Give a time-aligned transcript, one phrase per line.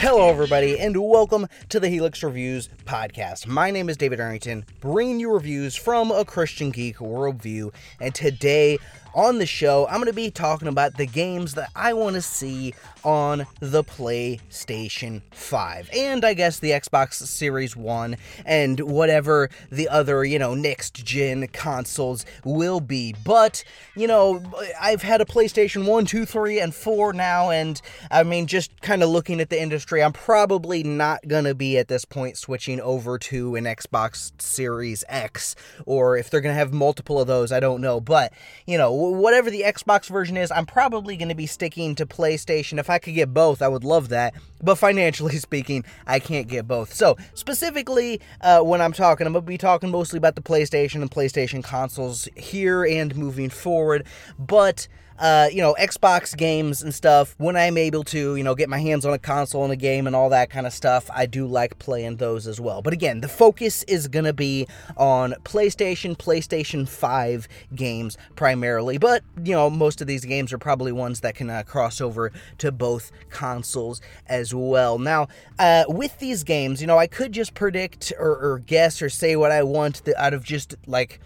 [0.00, 3.48] Hello, everybody, and welcome to the Helix Reviews podcast.
[3.48, 7.74] My name is David Arrington, bringing you reviews from a Christian geek worldview.
[8.00, 8.78] And today
[9.18, 12.22] on the show, I'm going to be talking about the games that I want to
[12.22, 12.72] see
[13.02, 20.24] on the PlayStation 5 and I guess the Xbox Series 1 and whatever the other,
[20.24, 23.14] you know, next gen consoles will be.
[23.24, 23.64] But,
[23.96, 24.40] you know,
[24.80, 27.80] I've had a PlayStation 1, 2, 3, and 4 now, and
[28.12, 31.76] I mean, just kind of looking at the industry, I'm probably not going to be
[31.76, 36.58] at this point switching over to an Xbox Series X, or if they're going to
[36.58, 38.00] have multiple of those, I don't know.
[38.00, 38.32] But,
[38.64, 42.78] you know, whatever the Xbox version is, I'm probably going to be sticking to PlayStation.
[42.78, 44.34] If I could get both, I would love that.
[44.62, 46.92] But financially speaking, I can't get both.
[46.92, 51.02] So, specifically, uh, when I'm talking, I'm going to be talking mostly about the PlayStation
[51.02, 54.06] and PlayStation consoles here and moving forward.
[54.38, 54.88] But
[55.18, 58.78] uh, you know, Xbox games and stuff, when I'm able to, you know, get my
[58.78, 61.46] hands on a console and a game and all that kind of stuff, I do
[61.46, 62.82] like playing those as well.
[62.82, 68.98] But again, the focus is going to be on PlayStation, PlayStation 5 games primarily.
[68.98, 72.32] But, you know, most of these games are probably ones that can uh, cross over
[72.58, 74.98] to both consoles as well.
[74.98, 79.08] Now, uh, with these games, you know, I could just predict or, or guess or
[79.08, 81.20] say what I want out of just like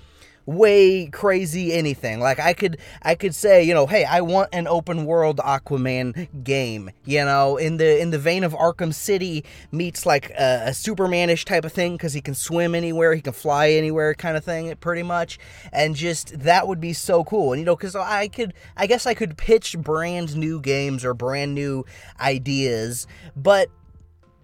[0.46, 2.20] way crazy anything.
[2.20, 6.44] Like I could I could say, you know, hey, I want an open world Aquaman
[6.44, 10.70] game, you know, in the in the vein of Arkham City meets like a, a
[10.70, 14.44] Supermanish type of thing cuz he can swim anywhere, he can fly anywhere kind of
[14.44, 15.38] thing pretty much.
[15.72, 17.52] And just that would be so cool.
[17.52, 21.14] And you know, cuz I could I guess I could pitch brand new games or
[21.14, 21.84] brand new
[22.20, 23.68] ideas, but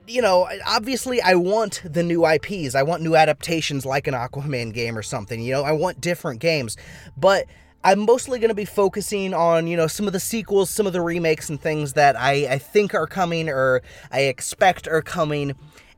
[0.09, 2.75] you know, obviously I want the new IPs.
[2.75, 5.41] I want new adaptations like an Aquaman game or something.
[5.41, 6.77] You know, I want different games.
[7.17, 7.45] But
[7.85, 10.93] I'm mostly going to be focusing on, you know, some of the sequels, some of
[10.93, 15.55] the remakes and things that I, I think are coming or I expect are coming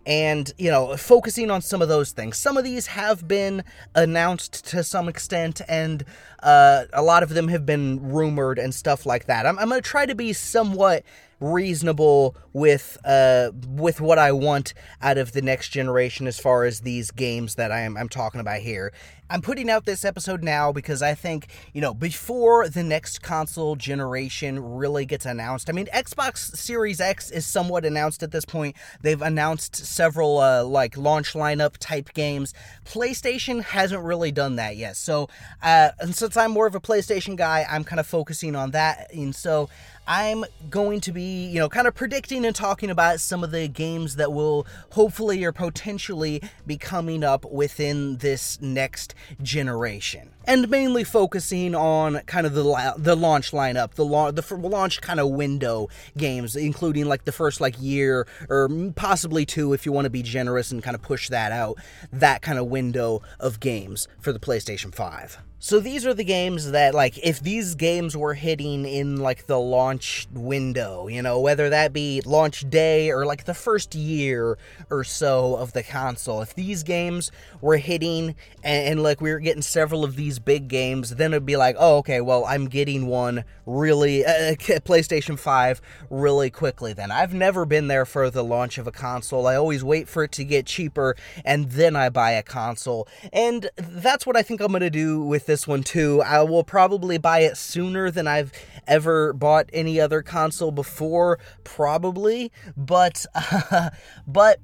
[0.07, 3.63] and you know focusing on some of those things some of these have been
[3.95, 6.07] announced to some extent and
[6.43, 9.81] uh, a lot of them have been rumored and stuff like that i'm, I'm going
[9.83, 11.05] to try to be somewhat
[11.41, 16.81] reasonable with uh with what I want out of the next generation as far as
[16.81, 18.93] these games that I am I'm talking about here.
[19.31, 23.77] I'm putting out this episode now because I think, you know, before the next console
[23.77, 25.71] generation really gets announced.
[25.71, 28.75] I mean, Xbox Series X is somewhat announced at this point.
[29.03, 32.53] They've announced several uh, like launch lineup type games.
[32.85, 34.97] PlayStation hasn't really done that yet.
[34.97, 35.29] So,
[35.63, 39.15] uh, and since I'm more of a PlayStation guy, I'm kind of focusing on that.
[39.15, 39.69] And so
[40.11, 43.69] I'm going to be, you know, kind of predicting and talking about some of the
[43.69, 50.31] games that will hopefully or potentially be coming up within this next generation.
[50.47, 55.21] And mainly focusing on kind of the the launch lineup, the launch the launch kind
[55.21, 60.07] of window games, including like the first like year or possibly two if you want
[60.07, 61.77] to be generous and kind of push that out,
[62.13, 65.39] that kind of window of games for the PlayStation 5.
[65.63, 69.61] So these are the games that like if these games were hitting in like the
[69.61, 74.57] launch window, you know, whether that be launch day or like the first year
[74.89, 77.31] or so of the console, if these games
[77.61, 81.47] were hitting and, and like we were getting several of these big games, then it'd
[81.47, 85.81] be like, "Oh, okay, well, I'm getting one really uh, PlayStation 5
[86.11, 87.11] really quickly then.
[87.11, 89.47] I've never been there for the launch of a console.
[89.47, 93.09] I always wait for it to get cheaper and then I buy a console.
[93.33, 96.23] And that's what I think I'm going to do with this one too.
[96.23, 98.53] I will probably buy it sooner than I've
[98.87, 102.51] ever bought any other console before, probably.
[102.77, 103.91] But, uh,
[104.27, 104.61] but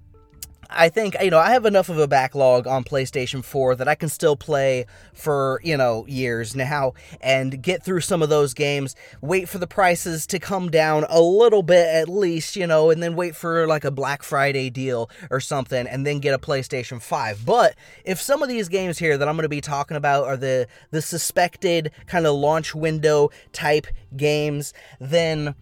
[0.70, 3.94] I think, you know, I have enough of a backlog on PlayStation 4 that I
[3.94, 8.94] can still play for, you know, years now and get through some of those games,
[9.20, 13.02] wait for the prices to come down a little bit at least, you know, and
[13.02, 17.00] then wait for like a Black Friday deal or something and then get a PlayStation
[17.00, 17.44] 5.
[17.44, 17.74] But
[18.04, 20.66] if some of these games here that I'm going to be talking about are the
[20.90, 23.86] the suspected kind of launch window type
[24.16, 25.54] games, then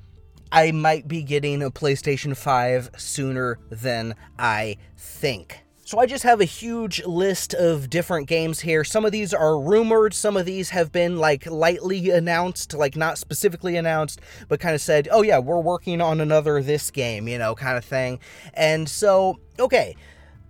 [0.55, 5.65] I might be getting a PlayStation 5 sooner than I think.
[5.85, 8.85] So I just have a huge list of different games here.
[8.85, 13.19] Some of these are rumored, some of these have been like lightly announced, like not
[13.19, 17.37] specifically announced, but kind of said, "Oh yeah, we're working on another this game," you
[17.37, 18.21] know, kind of thing.
[18.55, 19.97] And so, okay,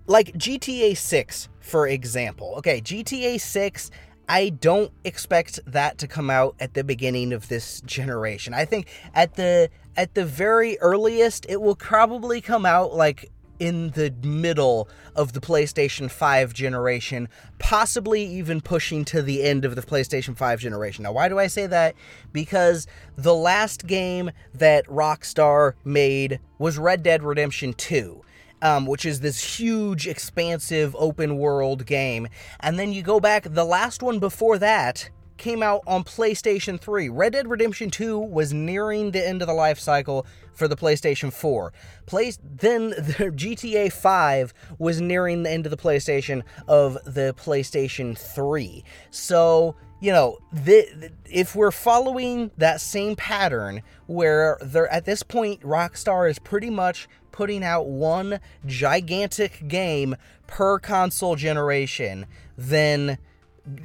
[0.07, 2.55] like GTA 6 for example.
[2.59, 3.91] Okay, GTA 6
[4.29, 8.55] I don't expect that to come out at the beginning of this generation.
[8.55, 13.91] I think at the at the very earliest it will probably come out like in
[13.91, 19.82] the middle of the PlayStation 5 generation, possibly even pushing to the end of the
[19.82, 21.05] PlayStation 5 generation.
[21.05, 21.94] Now, why do I say that?
[22.32, 22.87] Because
[23.17, 28.23] the last game that Rockstar made was Red Dead Redemption 2.
[28.62, 32.29] Um, which is this huge, expansive, open world game.
[32.61, 37.09] And then you go back, the last one before that came out on PlayStation 3.
[37.09, 41.33] Red Dead Redemption 2 was nearing the end of the life cycle for the PlayStation
[41.33, 41.73] 4.
[42.07, 48.17] Play, then the GTA 5 was nearing the end of the PlayStation of the PlayStation
[48.17, 48.85] 3.
[49.11, 55.61] So, you know, the, if we're following that same pattern where they're at this point
[55.63, 60.15] Rockstar is pretty much putting out one gigantic game
[60.47, 62.27] per console generation,
[62.57, 63.19] then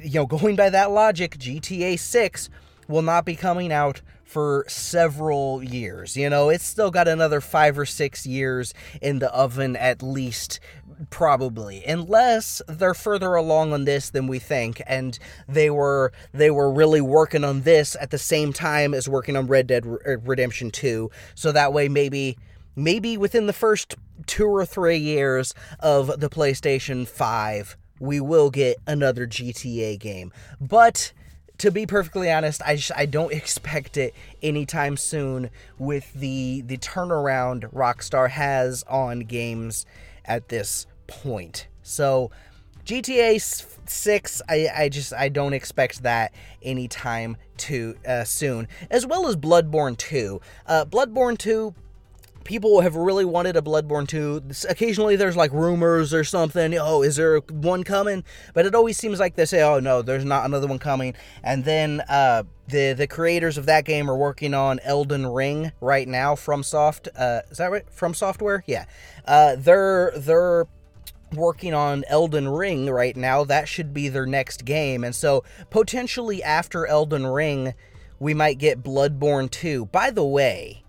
[0.02, 2.50] you know, going by that logic, GTA 6
[2.88, 6.16] will not be coming out for several years.
[6.16, 8.72] You know, it's still got another five or six years
[9.02, 10.60] in the oven at least,
[11.10, 15.18] probably, unless they're further along on this than we think, and
[15.48, 19.48] they were they were really working on this at the same time as working on
[19.48, 21.10] Red Dead uh, Redemption 2.
[21.34, 22.38] So that way, maybe
[22.76, 23.96] maybe within the first
[24.26, 30.32] two or three years of the PlayStation 5 we will get another GTA game.
[30.60, 31.12] But
[31.58, 37.72] to be perfectly honest, I I don't expect it anytime soon with the the turnaround
[37.72, 39.86] Rockstar has on games
[40.24, 41.68] at this point.
[41.82, 42.30] So
[42.84, 43.40] GTA
[43.86, 46.32] 6 I, I just I don't expect that
[46.62, 50.40] anytime too uh, soon as well as Bloodborne 2.
[50.66, 51.74] Uh, Bloodborne 2
[52.44, 54.42] people have really wanted a Bloodborne 2.
[54.68, 56.74] Occasionally there's like rumors or something.
[56.78, 58.24] Oh, is there one coming?
[58.54, 61.14] But it always seems like they say, oh no, there's not another one coming.
[61.42, 66.08] And then uh, the the creators of that game are working on Elden Ring right
[66.08, 66.34] now.
[66.34, 67.84] FromSoft, uh, is that right?
[67.90, 68.86] From Software, yeah.
[69.24, 70.66] Uh, they're they're
[71.34, 73.44] working on Elden Ring right now.
[73.44, 77.74] That should be their next game, and so potentially after Elden Ring,
[78.18, 79.86] we might get Bloodborne 2.
[79.86, 80.84] By the way,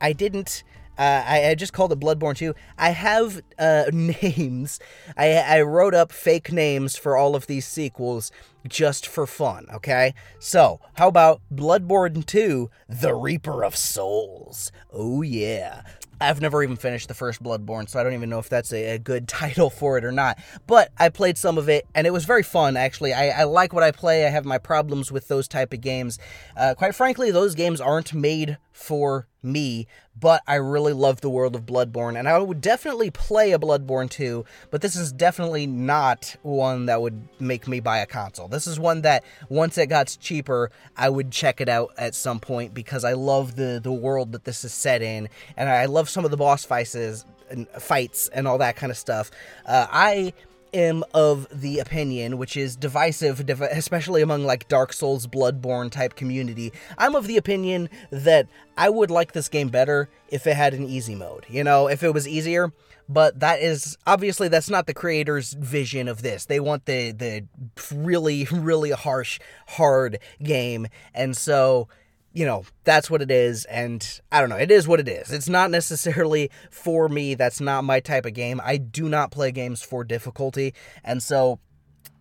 [0.00, 0.62] I didn't
[1.00, 2.54] uh, I, I, just called it Bloodborne 2.
[2.76, 4.78] I have uh, names.
[5.16, 8.30] I, I wrote up fake names for all of these sequels
[8.68, 10.12] just for fun, okay?
[10.38, 14.70] So, how about Bloodborne 2 The Reaper of Souls?
[14.92, 15.84] Oh, yeah.
[16.20, 18.96] I've never even finished the first Bloodborne, so I don't even know if that's a,
[18.96, 20.38] a, good title for it or not.
[20.66, 23.14] But I played some of it, and it was very fun, actually.
[23.14, 24.26] I, I like what I play.
[24.26, 26.18] I have my problems with those type of games.
[26.54, 29.86] Uh, quite frankly, those games aren't made for me,
[30.18, 34.10] but I really love the world of Bloodborne, and I would definitely play a Bloodborne
[34.10, 38.48] 2, but this is definitely not one that would make me buy a console.
[38.48, 42.40] This is one that, once it got cheaper, I would check it out at some
[42.40, 46.08] point because I love the, the world that this is set in, and I love
[46.08, 49.30] some of the boss fights and fights and all that kind of stuff.
[49.66, 50.32] Uh, I
[50.72, 56.72] am of the opinion, which is divisive, especially among like Dark Souls, Bloodborne type community.
[56.98, 58.46] I'm of the opinion that
[58.76, 61.46] I would like this game better if it had an easy mode.
[61.48, 62.72] You know, if it was easier.
[63.08, 66.44] But that is obviously that's not the creator's vision of this.
[66.44, 67.44] They want the the
[67.92, 71.88] really really harsh, hard game, and so
[72.32, 73.64] you know, that's what it is.
[73.66, 75.32] And I don't know, it is what it is.
[75.32, 77.34] It's not necessarily for me.
[77.34, 78.60] That's not my type of game.
[78.62, 80.74] I do not play games for difficulty.
[81.04, 81.58] And so,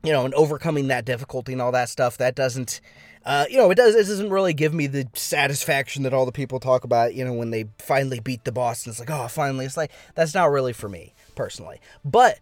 [0.04, 2.82] you know, and overcoming that difficulty and all that stuff, that doesn't.
[3.26, 3.96] Uh, you know, it does.
[3.96, 7.14] It doesn't really give me the satisfaction that all the people talk about.
[7.14, 9.66] You know, when they finally beat the boss, and it's like, oh, finally.
[9.66, 11.82] It's like that's not really for me personally.
[12.06, 12.40] But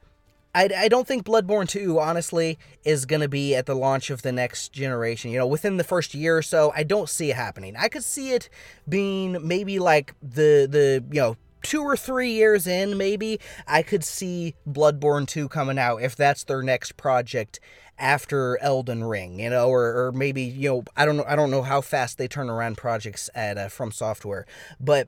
[0.58, 4.24] I, I don't think Bloodborne 2, honestly, is going to be at the launch of
[4.24, 5.30] the next generation.
[5.30, 7.76] You know, within the first year or so, I don't see it happening.
[7.78, 8.50] I could see it
[8.90, 14.04] being maybe like the, the you know, two or three years in, maybe, I could
[14.04, 17.60] see Bloodborne 2 coming out if that's their next project
[18.00, 21.52] after Elden Ring, you know, or, or maybe, you know, I don't know, I don't
[21.52, 24.48] know how fast they turn around projects at uh, From Software,
[24.80, 25.08] but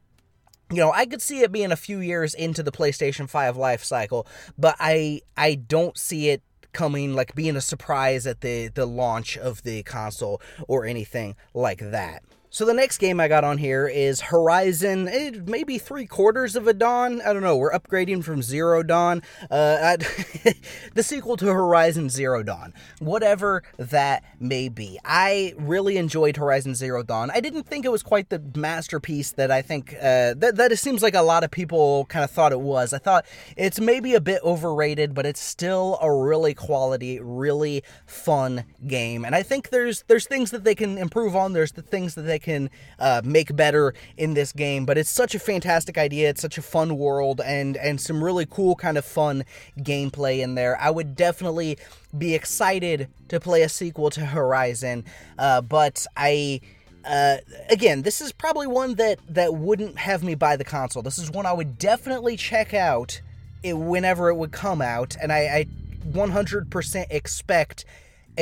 [0.72, 3.84] you know, I could see it being a few years into the PlayStation 5 life
[3.84, 8.86] cycle, but I I don't see it coming like being a surprise at the the
[8.86, 12.24] launch of the console or anything like that.
[12.52, 16.68] So the next game I got on here is Horizon, eh, maybe three quarters of
[16.68, 17.22] a Dawn.
[17.22, 17.56] I don't know.
[17.56, 19.22] We're upgrading from Zero Dawn.
[19.52, 19.98] Uh,
[20.96, 25.00] the sequel to Horizon Zero Dawn, whatever that may be.
[25.06, 27.30] I really enjoyed Horizon Zero Dawn.
[27.32, 30.78] I didn't think it was quite the masterpiece that I think uh, that that it
[30.78, 32.94] seems like a lot of people kind of thought it was.
[32.94, 33.28] I thought
[33.58, 39.24] it's maybe a bit overrated, but it's still a really quality, really fun game.
[39.24, 41.54] And I think there's there's things that they can improve on.
[41.54, 44.86] There's the things that they can uh, make better in this game.
[44.86, 46.30] But it's such a fantastic idea.
[46.30, 49.44] It's such a fun world and and some really cool kind of fun
[49.80, 50.78] gameplay in there.
[50.80, 51.78] I would definitely
[52.18, 55.06] be excited to play a sequel to Horizon,
[55.38, 56.62] uh, but I.
[57.06, 57.38] Uh,
[57.70, 61.02] again, this is probably one that that wouldn't have me buy the console.
[61.02, 63.22] This is one I would definitely check out
[63.64, 65.66] it, whenever it would come out, and I, I
[66.12, 67.86] 100% expect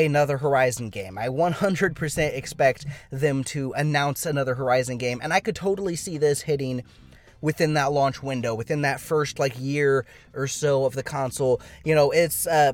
[0.06, 1.18] another Horizon game.
[1.18, 6.42] I 100% expect them to announce another Horizon game, and I could totally see this
[6.42, 6.84] hitting
[7.42, 11.62] within that launch window, within that first like year or so of the console.
[11.84, 12.74] You know, it's uh,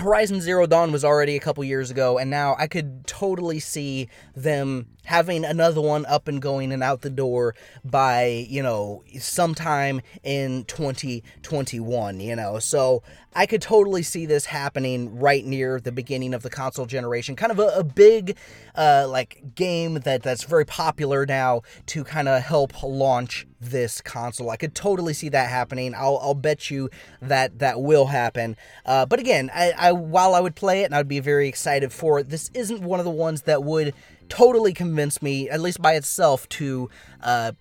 [0.00, 4.08] Horizon Zero Dawn was already a couple years ago, and now I could totally see
[4.34, 10.00] them having another one up and going and out the door by, you know, sometime
[10.22, 12.58] in 2021, you know.
[12.58, 13.02] So
[13.34, 17.36] I could totally see this happening right near the beginning of the console generation.
[17.36, 18.36] Kind of a, a big,
[18.74, 24.50] uh, like, game that, that's very popular now to kind of help launch this console.
[24.50, 25.94] I could totally see that happening.
[25.94, 26.90] I'll, I'll bet you
[27.22, 28.56] that that will happen.
[28.84, 31.92] Uh, but again, I, I, while I would play it and I'd be very excited
[31.92, 33.94] for it, this isn't one of the ones that would
[34.28, 36.88] totally convince me, at least by itself, to
[37.22, 37.52] uh,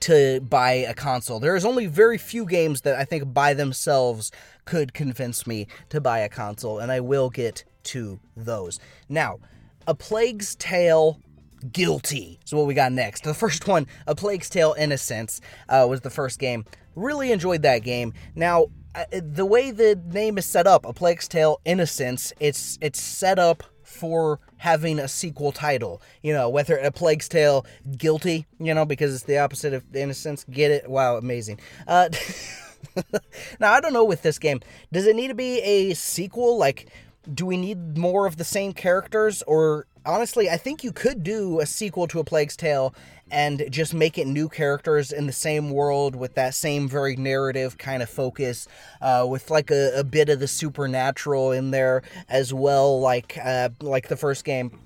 [0.00, 1.40] to buy a console.
[1.40, 4.30] There's only very few games that I think by themselves
[4.64, 8.78] could convince me to buy a console, and I will get to those.
[9.08, 9.38] Now,
[9.86, 11.20] A Plague's Tale
[11.72, 13.24] Guilty is what we got next.
[13.24, 16.64] The first one, A Plague's Tale Innocence, uh, was the first game.
[16.94, 18.12] Really enjoyed that game.
[18.34, 23.00] Now, uh, the way the name is set up, A Plague's Tale Innocence, it's it's
[23.00, 26.02] set up for having a sequel title.
[26.22, 27.64] You know, whether a Plague's Tale
[27.96, 30.44] Guilty, you know, because it's the opposite of Innocence.
[30.50, 30.90] Get it?
[30.90, 31.60] Wow, amazing.
[31.86, 32.08] Uh,
[33.60, 34.60] now, I don't know with this game.
[34.92, 36.58] Does it need to be a sequel?
[36.58, 36.90] Like,
[37.32, 39.42] do we need more of the same characters?
[39.46, 42.94] Or, honestly, I think you could do a sequel to A Plague's Tale
[43.30, 47.76] and just make it new characters in the same world with that same very narrative
[47.76, 48.68] kind of focus,
[49.02, 53.68] uh, with like a, a, bit of the supernatural in there as well, like uh,
[53.80, 54.78] like the first game.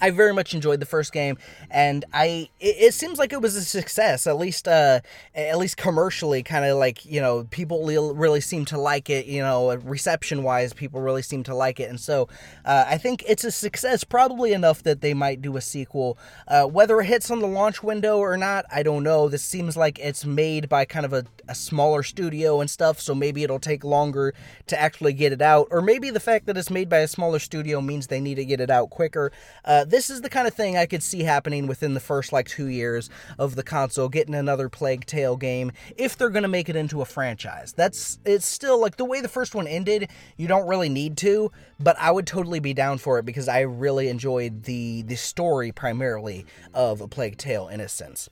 [0.00, 1.38] I very much enjoyed the first game,
[1.70, 4.26] and I it, it seems like it was a success.
[4.26, 5.00] At least, uh,
[5.34, 9.26] at least commercially, kind of like you know, people really seem to like it.
[9.26, 12.28] You know, reception wise, people really seem to like it, and so
[12.64, 14.04] uh, I think it's a success.
[14.04, 16.18] Probably enough that they might do a sequel.
[16.46, 19.28] Uh, whether it hits on the launch window or not, I don't know.
[19.28, 23.14] This seems like it's made by kind of a, a smaller studio and stuff, so
[23.14, 24.34] maybe it'll take longer
[24.66, 27.38] to actually get it out, or maybe the fact that it's made by a smaller
[27.38, 29.32] studio means they need to get it out quicker.
[29.64, 32.32] Uh, Uh, this is the kind of thing I could see happening within the first
[32.32, 33.08] like two years
[33.38, 37.04] of the console, getting another Plague Tale game if they're gonna make it into a
[37.04, 37.74] franchise.
[37.74, 40.10] That's it's still like the way the first one ended.
[40.36, 43.60] You don't really need to, but I would totally be down for it because I
[43.60, 46.44] really enjoyed the the story primarily
[46.74, 48.28] of a Plague Tale Innocence.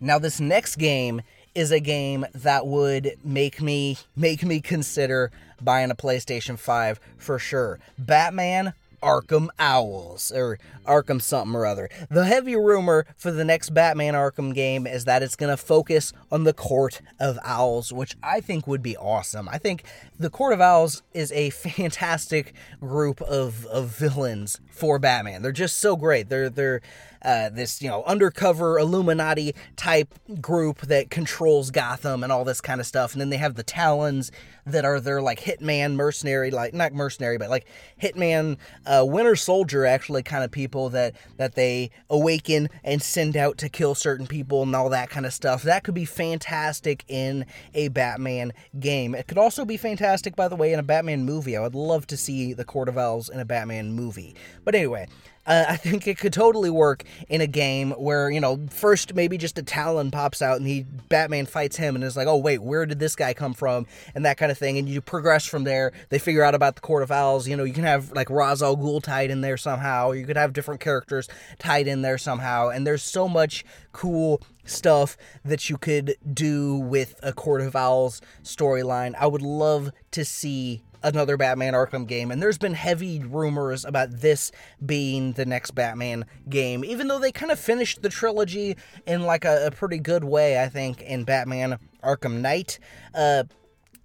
[0.00, 1.22] Now this next game
[1.54, 5.30] is a game that would make me make me consider
[5.62, 7.78] buying a PlayStation 5 for sure.
[7.96, 11.88] Batman Arkham Owls, or Arkham something or other.
[12.10, 16.12] The heavy rumor for the next Batman Arkham game is that it's going to focus
[16.30, 19.48] on the Court of Owls, which I think would be awesome.
[19.48, 19.84] I think
[20.18, 25.42] the Court of Owls is a fantastic group of, of villains for Batman.
[25.42, 26.28] They're just so great.
[26.28, 26.80] They're they're
[27.22, 32.80] uh, this you know undercover Illuminati type group that controls Gotham and all this kind
[32.80, 34.30] of stuff, and then they have the Talons
[34.72, 37.66] that are their like hitman mercenary, like not mercenary, but like
[38.00, 38.56] hitman,
[38.86, 43.68] uh, Winter Soldier actually kind of people that that they awaken and send out to
[43.68, 45.62] kill certain people and all that kind of stuff.
[45.62, 49.14] That could be fantastic in a Batman game.
[49.14, 51.56] It could also be fantastic, by the way, in a Batman movie.
[51.56, 54.34] I would love to see the Court of Owls in a Batman movie.
[54.64, 55.08] But anyway,
[55.48, 59.38] uh, I think it could totally work in a game where you know first maybe
[59.38, 62.62] just a Talon pops out and he Batman fights him and is like, oh wait,
[62.62, 65.64] where did this guy come from and that kind of thing, and you progress from
[65.64, 65.92] there.
[66.10, 67.48] They figure out about the Court of Owls.
[67.48, 70.12] You know, you can have like Ra's al Ghul tied in there somehow.
[70.12, 71.28] You could have different characters
[71.58, 77.18] tied in there somehow, and there's so much cool stuff that you could do with
[77.22, 79.14] a Court of Owls storyline.
[79.18, 84.10] I would love to see another Batman Arkham game, and there's been heavy rumors about
[84.10, 84.52] this
[84.84, 88.76] being the next Batman game, even though they kind of finished the trilogy
[89.06, 92.78] in like a, a pretty good way, I think, in Batman Arkham Knight.
[93.14, 93.44] Uh,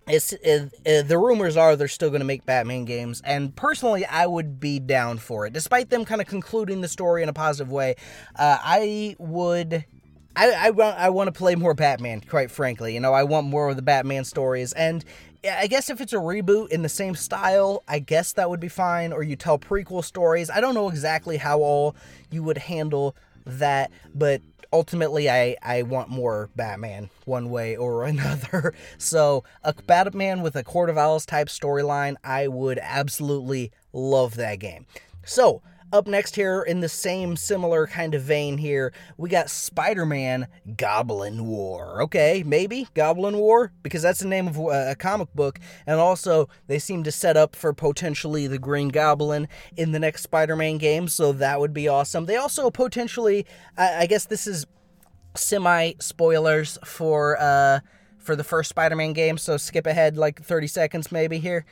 [0.08, 4.06] it's uh, uh, the rumors are they're still going to make Batman games, and personally,
[4.06, 5.54] I would be down for it.
[5.54, 7.96] Despite them kind of concluding the story in a positive way,
[8.36, 9.86] uh, I would.
[10.36, 12.96] I, I, I want to play more Batman, quite frankly.
[12.96, 14.74] You know, I want more of the Batman stories.
[14.74, 15.06] And
[15.50, 18.70] I guess if it's a reboot in the same style, I guess that would be
[18.70, 19.12] fine.
[19.12, 20.50] Or you tell prequel stories.
[20.50, 21.96] I don't know exactly how all
[22.32, 28.74] you would handle that, but ultimately I, I want more Batman one way or another.
[28.98, 34.60] So a Batman with a Court of Owls type storyline, I would absolutely love that
[34.60, 34.86] game.
[35.26, 35.62] So
[35.94, 41.46] up next here in the same similar kind of vein here, we got Spider-Man Goblin
[41.46, 42.02] War.
[42.02, 46.50] Okay, maybe Goblin War because that's the name of uh, a comic book and also
[46.66, 49.48] they seem to set up for potentially the Green Goblin
[49.78, 52.26] in the next Spider-Man game, so that would be awesome.
[52.26, 53.46] They also potentially
[53.78, 54.66] I, I guess this is
[55.36, 57.80] semi spoilers for uh
[58.18, 61.66] for the first Spider-Man game, so skip ahead like 30 seconds maybe here.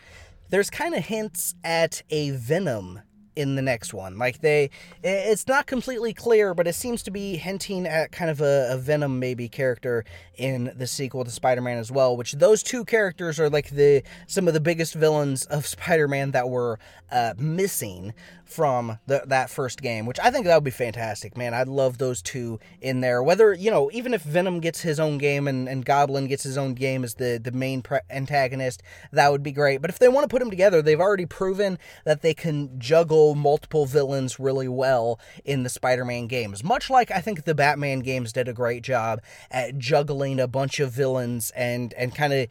[0.50, 3.02] There's kind of hints at a Venom
[3.36, 4.18] in the next one.
[4.18, 4.70] Like they,
[5.04, 8.78] it's not completely clear, but it seems to be hinting at kind of a, a
[8.78, 10.04] Venom maybe character
[10.36, 12.18] in the sequel to Spider-Man as well.
[12.18, 16.50] Which those two characters are like the some of the biggest villains of Spider-Man that
[16.50, 16.80] were
[17.12, 18.14] uh, missing
[18.46, 21.54] from the, that first game, which I think that would be fantastic, man.
[21.54, 23.24] I'd love those two in there.
[23.24, 26.58] Whether, you know, even if Venom gets his own game and, and Goblin gets his
[26.58, 28.84] own game as the, the main pre- antagonist,
[29.14, 29.82] that would be great.
[29.82, 33.21] But if they want to put them together, they've already proven that they can juggle
[33.36, 36.64] multiple villains really well in the Spider Man games.
[36.64, 40.80] Much like I think the Batman games did a great job at juggling a bunch
[40.80, 42.48] of villains and, and kind of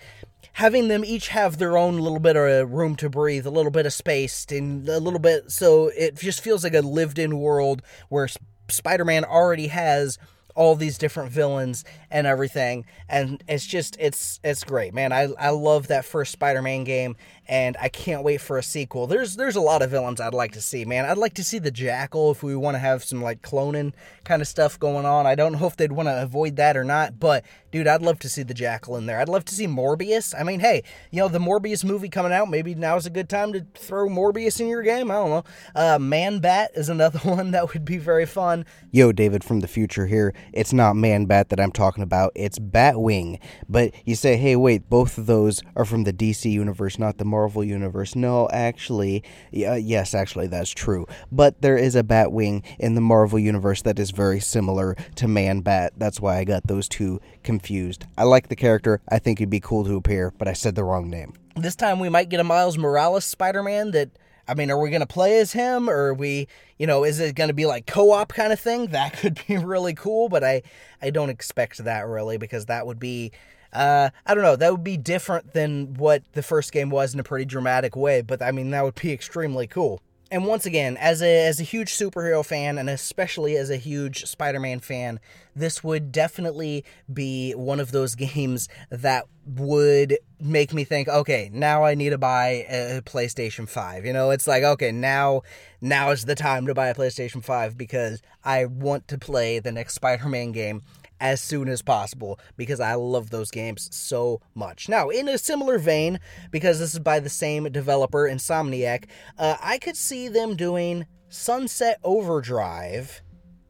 [0.54, 3.86] having them each have their own little bit of room to breathe, a little bit
[3.86, 7.82] of space, and a little bit so it just feels like a lived in world
[8.08, 8.28] where
[8.68, 10.18] Spider Man already has
[10.54, 15.50] all these different villains and everything and it's just it's it's great man i i
[15.50, 17.16] love that first spider-man game
[17.50, 19.08] and I can't wait for a sequel.
[19.08, 21.04] There's there's a lot of villains I'd like to see, man.
[21.04, 23.92] I'd like to see the Jackal if we want to have some like cloning
[24.22, 25.26] kind of stuff going on.
[25.26, 28.20] I don't know if they'd want to avoid that or not, but dude, I'd love
[28.20, 29.18] to see the Jackal in there.
[29.18, 30.32] I'd love to see Morbius.
[30.38, 32.48] I mean, hey, you know the Morbius movie coming out.
[32.48, 35.10] Maybe now's a good time to throw Morbius in your game.
[35.10, 35.44] I don't know.
[35.74, 38.64] Uh, Man Bat is another one that would be very fun.
[38.92, 40.32] Yo, David from the future here.
[40.52, 42.30] It's not Man Bat that I'm talking about.
[42.36, 43.40] It's Batwing.
[43.68, 47.24] But you say, hey, wait, both of those are from the DC universe, not the
[47.24, 48.14] Marvel Marvel Universe.
[48.14, 51.06] No, actually, uh, yes, actually, that's true.
[51.32, 55.60] But there is a Batwing in the Marvel Universe that is very similar to Man
[55.60, 55.94] Bat.
[55.96, 58.04] That's why I got those two confused.
[58.18, 59.00] I like the character.
[59.08, 61.32] I think it'd be cool to appear, but I said the wrong name.
[61.56, 64.10] This time we might get a Miles Morales Spider Man that.
[64.48, 67.20] I mean, are we going to play as him or are we, you know, is
[67.20, 68.86] it going to be like co-op kind of thing?
[68.90, 70.62] That could be really cool, but I
[71.00, 73.30] I don't expect that really because that would be
[73.72, 74.56] uh, I don't know.
[74.56, 78.20] That would be different than what the first game was in a pretty dramatic way,
[78.22, 80.00] but I mean that would be extremely cool.
[80.32, 84.26] And once again, as a as a huge superhero fan, and especially as a huge
[84.26, 85.18] Spider-Man fan,
[85.56, 91.82] this would definitely be one of those games that would make me think, okay, now
[91.82, 94.06] I need to buy a PlayStation 5.
[94.06, 95.42] You know, it's like, okay, now
[95.80, 99.72] now is the time to buy a PlayStation 5 because I want to play the
[99.72, 100.82] next Spider-Man game
[101.20, 104.88] as soon as possible because I love those games so much.
[104.88, 106.18] Now, in a similar vein,
[106.50, 109.04] because this is by the same developer, Insomniac,
[109.38, 113.22] uh, I could see them doing Sunset Overdrive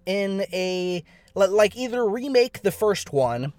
[0.07, 3.53] in a like either remake the first one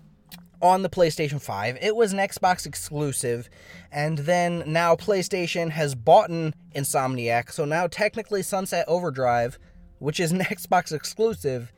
[0.61, 1.77] on the PlayStation 5.
[1.81, 3.49] It was an Xbox exclusive,
[3.91, 9.57] and then now PlayStation has bought Insomniac, so now technically Sunset Overdrive,
[9.99, 11.71] which is an Xbox exclusive,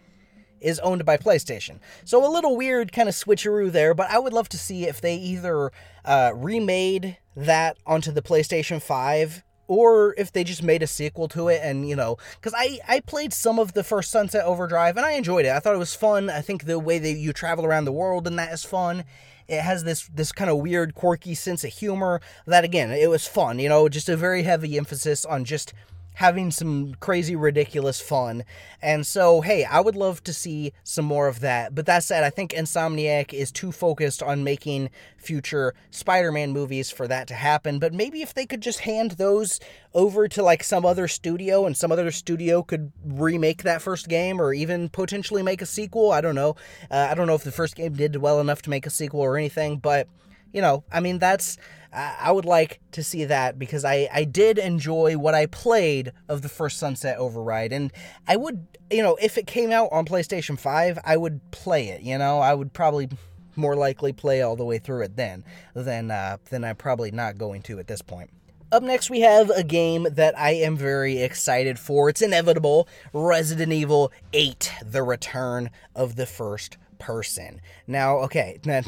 [0.63, 1.79] is owned by PlayStation.
[2.05, 5.01] So a little weird kind of switcheroo there, but I would love to see if
[5.01, 5.71] they either
[6.05, 11.47] uh, remade that onto the PlayStation 5 or if they just made a sequel to
[11.47, 15.05] it and you know because I, I played some of the first sunset overdrive and
[15.05, 15.51] i enjoyed it.
[15.51, 16.29] I thought it was fun.
[16.29, 19.05] I think the way that you travel around the world and that is fun.
[19.47, 23.27] It has this this kind of weird quirky sense of humor that again it was
[23.27, 25.73] fun you know just a very heavy emphasis on just
[26.15, 28.43] having some crazy, ridiculous fun.
[28.81, 31.73] And so, hey, I would love to see some more of that.
[31.73, 36.91] But that said, I think Insomniac is too focused on making future Spider Man movies
[36.91, 37.79] for that to happen.
[37.79, 39.59] But maybe if they could just hand those
[39.93, 44.41] over to like some other studio and some other studio could remake that first game
[44.41, 46.11] or even potentially make a sequel.
[46.11, 46.55] I don't know.
[46.91, 49.21] Uh, I don't know if the first game did well enough to make a sequel
[49.21, 50.07] or anything, but
[50.53, 51.57] you know, I mean, that's
[51.93, 56.41] I would like to see that because I, I did enjoy what I played of
[56.41, 57.71] the first Sunset Overdrive.
[57.71, 57.91] And
[58.27, 62.01] I would, you know, if it came out on PlayStation 5, I would play it,
[62.01, 63.09] you know, I would probably
[63.55, 65.43] more likely play all the way through it then
[65.75, 68.31] than, uh, than I'm probably not going to at this point.
[68.71, 72.09] Up next, we have a game that I am very excited for.
[72.09, 77.59] It's inevitable Resident Evil 8 The Return of the First person.
[77.85, 78.85] Now, okay, not,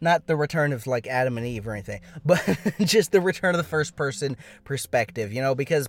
[0.00, 2.42] not the return of like Adam and Eve or anything, but
[2.80, 5.88] just the return of the first person perspective, you know, because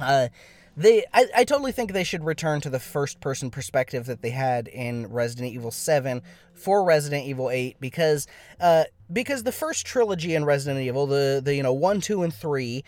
[0.00, 0.28] uh,
[0.76, 4.30] they I, I totally think they should return to the first person perspective that they
[4.30, 6.22] had in Resident Evil 7
[6.54, 8.28] for Resident Evil 8 because
[8.60, 12.32] uh because the first trilogy in Resident Evil the the you know 1 2 and
[12.32, 12.84] 3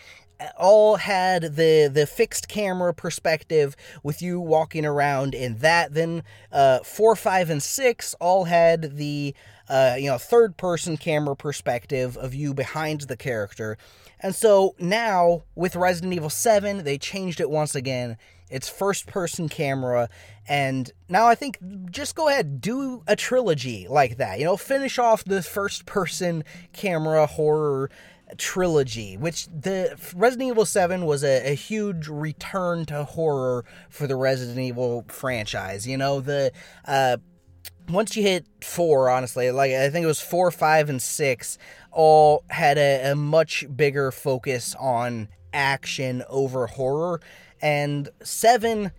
[0.57, 6.79] all had the the fixed camera perspective with you walking around in that then uh
[6.79, 9.35] 4 5 and 6 all had the
[9.69, 13.77] uh, you know third person camera perspective of you behind the character
[14.21, 18.17] and so now with Resident Evil 7, they changed it once again.
[18.49, 20.09] It's first person camera.
[20.47, 21.57] And now I think
[21.89, 24.37] just go ahead, do a trilogy like that.
[24.37, 27.89] You know, finish off the first person camera horror
[28.37, 34.15] trilogy, which the Resident Evil 7 was a, a, huge return to horror for the
[34.15, 35.87] Resident Evil franchise.
[35.87, 36.51] You know, the
[36.85, 37.17] uh,
[37.89, 41.57] once you hit four, honestly, like I think it was four, five, and six,
[41.91, 47.21] all had a, a much bigger focus on action over horror,
[47.61, 48.91] and seven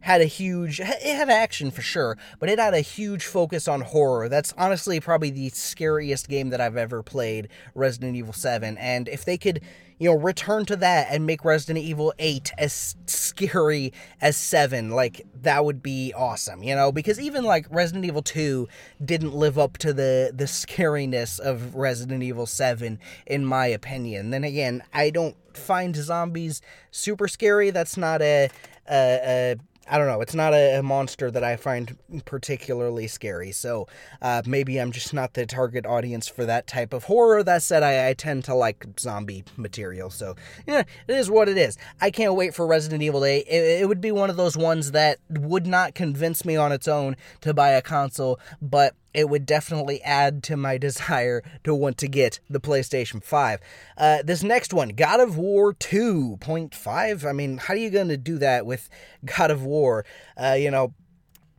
[0.00, 3.80] had a huge it had action for sure but it had a huge focus on
[3.80, 9.08] horror that's honestly probably the scariest game that i've ever played resident evil 7 and
[9.08, 9.60] if they could
[9.98, 14.90] you know, return to that and make Resident Evil 8 as scary as 7.
[14.90, 16.92] Like, that would be awesome, you know?
[16.92, 18.68] Because even, like, Resident Evil 2
[19.04, 24.30] didn't live up to the, the scariness of Resident Evil 7, in my opinion.
[24.30, 27.70] Then again, I don't find zombies super scary.
[27.70, 28.48] That's not a,
[28.88, 29.56] a,
[29.90, 30.20] I don't know.
[30.20, 33.52] It's not a, a, monster that I find particularly scary.
[33.52, 33.86] So
[34.22, 37.42] uh, maybe I'm just not the target audience for that type of horror.
[37.42, 40.10] That said, I, I tend to like zombie material.
[40.10, 41.78] So yeah, it is what it is.
[42.00, 43.46] I can't wait for Resident Evil 8.
[43.48, 46.88] It, it would be one of those ones that would not convince me on its
[46.88, 51.98] own to buy a console, but it would definitely add to my desire to want
[51.98, 53.60] to get the PlayStation 5.
[53.96, 57.28] Uh, this next one, God of War 2.5.
[57.28, 58.88] I mean, how are you going to do that with
[59.24, 60.04] God of War?
[60.36, 60.94] Uh, you know,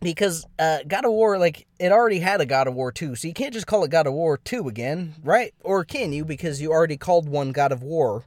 [0.02, 3.28] because uh, God of War, like, it already had a God of War 2, so
[3.28, 5.54] you can't just call it God of War 2 again, right?
[5.62, 6.24] Or can you?
[6.24, 8.24] Because you already called one God of War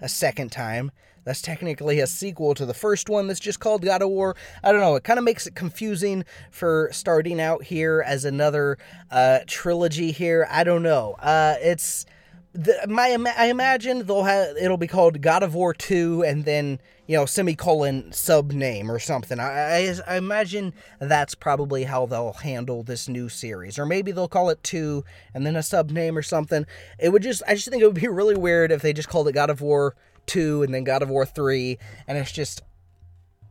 [0.00, 0.92] a second time.
[1.26, 4.36] That's technically a sequel to the first one that's just called God of War.
[4.62, 4.94] I don't know.
[4.94, 8.78] It kind of makes it confusing for starting out here as another
[9.10, 10.46] uh, trilogy here.
[10.48, 11.16] I don't know.
[11.18, 12.06] Uh, it's
[12.52, 16.78] the, my I imagine they'll have it'll be called God of War 2 and then
[17.08, 19.40] you know semicolon sub name or something.
[19.40, 24.28] I, I, I imagine that's probably how they'll handle this new series, or maybe they'll
[24.28, 26.66] call it 2 and then a sub name or something.
[27.00, 29.26] It would just I just think it would be really weird if they just called
[29.26, 32.62] it God of War 2 and then God of War 3 and it's just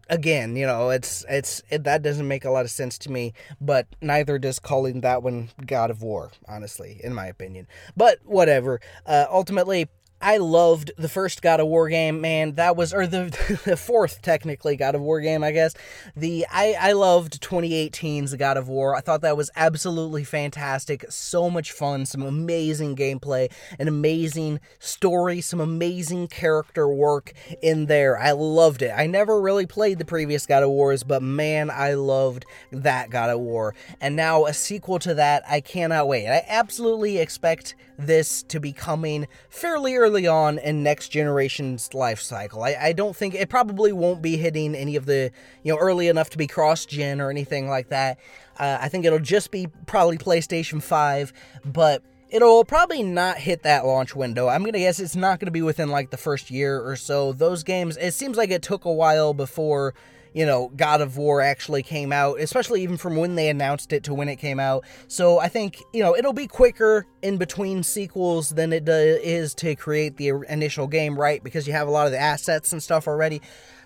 [0.10, 3.34] again, you know, it's it's it, that doesn't make a lot of sense to me,
[3.60, 7.68] but neither does calling that one God of War, honestly, in my opinion.
[7.96, 8.80] But whatever.
[9.06, 9.88] Uh, ultimately,
[10.26, 12.54] I loved the first God of War game, man.
[12.54, 15.76] That was, or the, the fourth technically God of War game, I guess.
[16.18, 18.96] The I I loved 2018's God of War.
[18.96, 21.06] I thought that was absolutely fantastic.
[21.10, 28.18] So much fun, some amazing gameplay, an amazing story, some amazing character work in there.
[28.18, 28.94] I loved it.
[28.98, 33.30] I never really played the previous God of Wars, but man, I loved that God
[33.30, 33.76] of War.
[34.02, 36.28] And now a sequel to that, I cannot wait.
[36.28, 42.64] I absolutely expect this to be coming fairly early on in next generation's life cycle.
[42.64, 45.32] I, I don't think it probably won't be hitting any of the,
[45.64, 48.20] you know, early enough to be cross gen or anything like that.
[48.60, 51.34] Uh, I think it'll just be probably PlayStation 5,
[51.66, 54.48] but it'll probably not hit that launch window.
[54.48, 56.96] I'm going to guess it's not going to be within like the first year or
[56.96, 57.34] so.
[57.34, 59.94] Those games, it seems like it took a while before
[60.36, 64.04] you know, God of War actually came out, especially even from when they announced it
[64.04, 64.84] to when it came out.
[65.08, 69.78] So I think, you know, it'll be quicker in between sequels than it is to
[69.78, 71.42] create the initial game, right?
[71.42, 73.42] Because you have a lot of the assets and stuff already.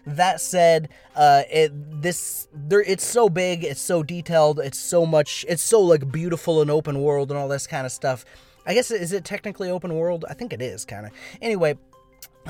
[0.08, 5.46] That said, uh, it this there it's so big, it's so detailed, it's so much,
[5.48, 8.26] it's so like beautiful and open world and all this kind of stuff.
[8.66, 10.26] I guess is it technically open world?
[10.28, 11.12] I think it is kind of.
[11.44, 11.78] Anyway,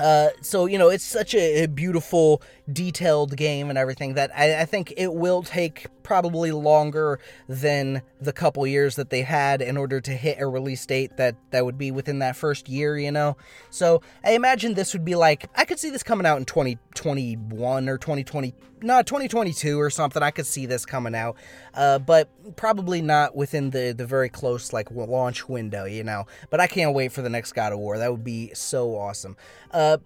[0.00, 4.62] uh, so you know it's such a, a, beautiful detailed game and everything that I,
[4.62, 9.76] I, think it will take probably longer than the couple years that they had in
[9.76, 13.12] order to hit a release date that that would be within that first year you
[13.12, 13.36] know?
[13.68, 17.88] So i imagine this would be like i could see this coming out in 2021
[17.88, 21.36] or 2020 no 2022 or something i could see this coming out.
[21.74, 26.26] Uh, but probably not within the the very close like launch window you know.
[26.50, 27.98] But i can't wait for the next god of war.
[27.98, 29.36] That would be so awesome.
[29.70, 29.98] Uh,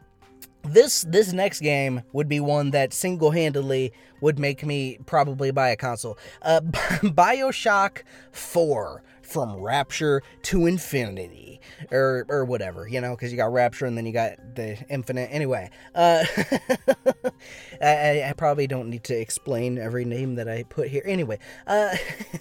[0.64, 5.76] this this next game would be one that single-handedly would make me probably buy a
[5.76, 6.18] console.
[6.42, 11.60] Uh, Bioshock 4 from Rapture to Infinity,
[11.90, 15.28] or or whatever, you know, because you got Rapture and then you got the Infinite.
[15.32, 16.24] Anyway, uh,
[17.80, 21.02] I, I, probably don't need to explain every name that I put here.
[21.04, 21.96] Anyway, uh,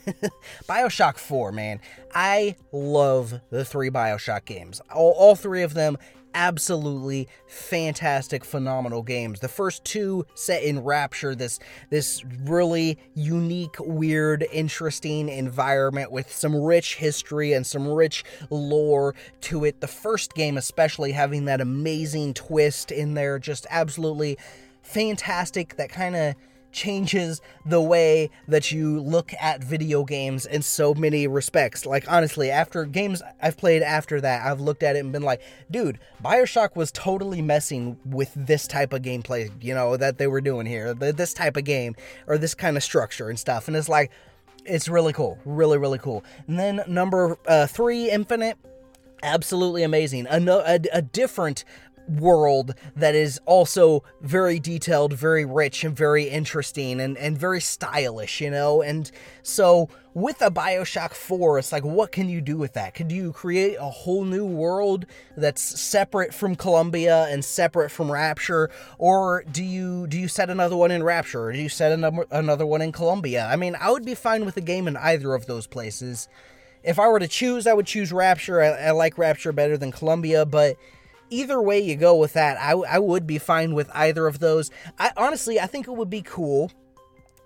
[0.67, 1.79] Bioshock 4, man,
[2.13, 4.81] I love the three Bioshock games.
[4.93, 5.97] All, all three of them
[6.33, 9.39] absolutely fantastic, phenomenal games.
[9.39, 16.55] The first two set in Rapture, this this really unique, weird, interesting environment with some
[16.55, 19.81] rich history and some rich lore to it.
[19.81, 24.37] The first game, especially, having that amazing twist in there, just absolutely
[24.81, 25.75] fantastic.
[25.77, 26.35] That kind of
[26.73, 31.85] changes the way that you look at video games in so many respects.
[31.85, 35.41] Like, honestly, after games I've played after that, I've looked at it and been like,
[35.71, 40.41] dude, Bioshock was totally messing with this type of gameplay, you know, that they were
[40.41, 41.95] doing here, this type of game,
[42.27, 43.67] or this kind of structure and stuff.
[43.67, 44.11] And it's like,
[44.65, 45.37] it's really cool.
[45.45, 46.23] Really, really cool.
[46.47, 48.57] And then number uh, three, Infinite
[49.23, 50.27] absolutely amazing.
[50.29, 51.63] A, a, a, different
[52.07, 58.41] world that is also very detailed, very rich, and very interesting and, and very stylish,
[58.41, 58.81] you know?
[58.81, 59.09] And
[59.41, 62.93] so with a Bioshock 4, it's like, what can you do with that?
[62.93, 68.69] Could you create a whole new world that's separate from Columbia and separate from Rapture?
[68.97, 71.45] Or do you do you set another one in Rapture?
[71.45, 73.47] Or do you set another, another one in Columbia?
[73.51, 76.27] I mean, I would be fine with a game in either of those places.
[76.83, 78.61] If I were to choose, I would choose Rapture.
[78.61, 80.77] I, I like Rapture better than Columbia, but
[81.33, 84.69] either way you go with that, I, I would be fine with either of those.
[84.99, 86.71] I honestly, I think it would be cool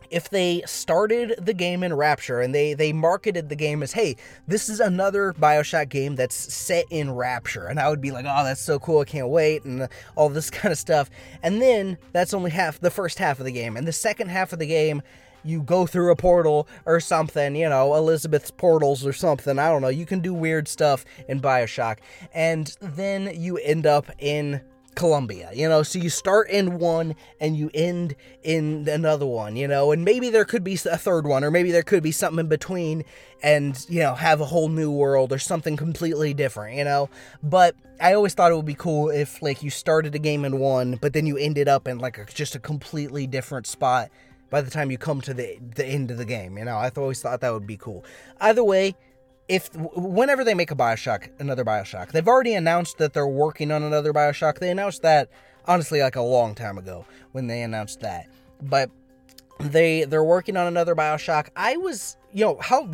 [0.09, 4.15] if they started the game in Rapture and they they marketed the game as, hey,
[4.47, 8.43] this is another Bioshock game that's set in Rapture, and I would be like, oh,
[8.43, 11.09] that's so cool, I can't wait, and all this kind of stuff.
[11.43, 14.53] And then that's only half the first half of the game, and the second half
[14.53, 15.01] of the game
[15.43, 19.59] you go through a portal or something, you know, Elizabeth's portals or something.
[19.59, 19.87] I don't know.
[19.87, 21.97] You can do weird stuff in BioShock.
[22.33, 24.61] And then you end up in
[24.97, 29.67] Columbia, you know, so you start in one and you end in another one, you
[29.67, 32.39] know, and maybe there could be a third one, or maybe there could be something
[32.39, 33.05] in between
[33.43, 37.11] and, you know, have a whole new world or something completely different, you know.
[37.43, 40.57] But I always thought it would be cool if, like, you started a game in
[40.57, 44.09] one, but then you ended up in, like, a, just a completely different spot
[44.49, 46.57] by the time you come to the the end of the game.
[46.57, 48.03] You know, I always thought that would be cool.
[48.39, 48.95] Either way,
[49.47, 53.83] if whenever they make a Bioshock, another Bioshock, they've already announced that they're working on
[53.83, 54.59] another Bioshock.
[54.59, 55.29] They announced that
[55.65, 58.27] honestly like a long time ago when they announced that,
[58.61, 58.89] but
[59.59, 61.49] they they're working on another Bioshock.
[61.55, 62.89] I was you know how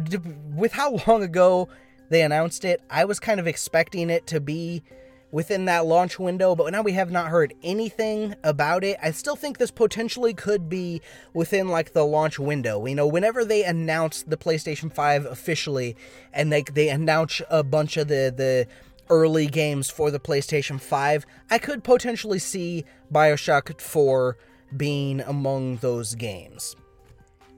[0.55, 1.69] with how long ago
[2.09, 4.83] they announced it, I was kind of expecting it to be
[5.33, 8.95] within that launch window, but now we have not heard anything about it.
[9.01, 11.01] I still think this potentially could be
[11.33, 12.85] within like the launch window.
[12.85, 15.97] You know, whenever they announce the PlayStation 5 officially
[16.31, 18.67] and they they announce a bunch of the the
[19.09, 24.37] early games for the PlayStation 5, I could potentially see BioShock 4
[24.77, 26.75] being among those games.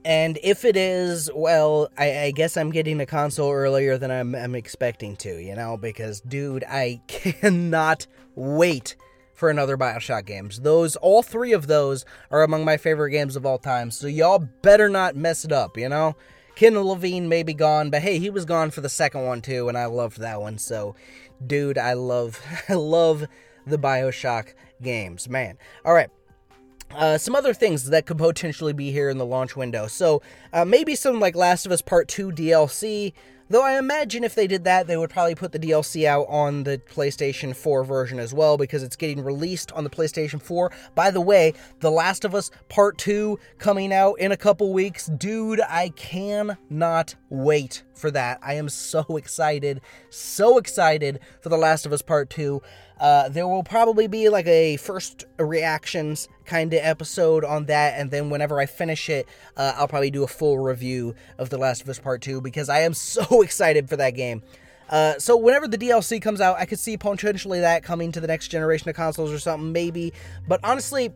[0.06, 4.36] And if it is, well, I, I, guess I'm getting a console earlier than I'm,
[4.36, 8.94] I'm expecting to, you know, because, dude, I cannot wait
[9.34, 10.60] for another Bioshock games.
[10.60, 14.38] Those, all three of those are among my favorite games of all time, so y'all
[14.38, 16.14] better not mess it up, you know?
[16.54, 19.68] Ken Levine may be gone, but hey, he was gone for the second one too,
[19.68, 20.58] and I loved that one.
[20.58, 20.94] So,
[21.44, 23.26] dude, I love, I love
[23.66, 25.58] the Bioshock games, man.
[25.84, 26.10] All right,
[26.94, 29.86] uh, some other things that could potentially be here in the launch window.
[29.86, 30.22] So
[30.52, 33.12] uh, maybe some like Last of Us Part 2 DLC.
[33.48, 36.64] Though I imagine if they did that, they would probably put the DLC out on
[36.64, 40.72] the PlayStation 4 version as well because it's getting released on the PlayStation 4.
[40.96, 45.06] By the way, The Last of Us Part 2 coming out in a couple weeks.
[45.06, 48.40] Dude, I cannot wait for that.
[48.42, 49.80] I am so excited.
[50.10, 52.60] So excited for The Last of Us Part 2.
[52.98, 58.10] Uh, there will probably be like a first reactions kind of episode on that, and
[58.10, 61.82] then whenever I finish it, uh, I'll probably do a full review of The Last
[61.82, 64.42] of Us Part 2 because I am so excited for that game.
[64.88, 68.28] Uh, so whenever the DLC comes out, I could see potentially that coming to the
[68.28, 70.12] next generation of consoles or something, maybe.
[70.46, 71.12] But honestly,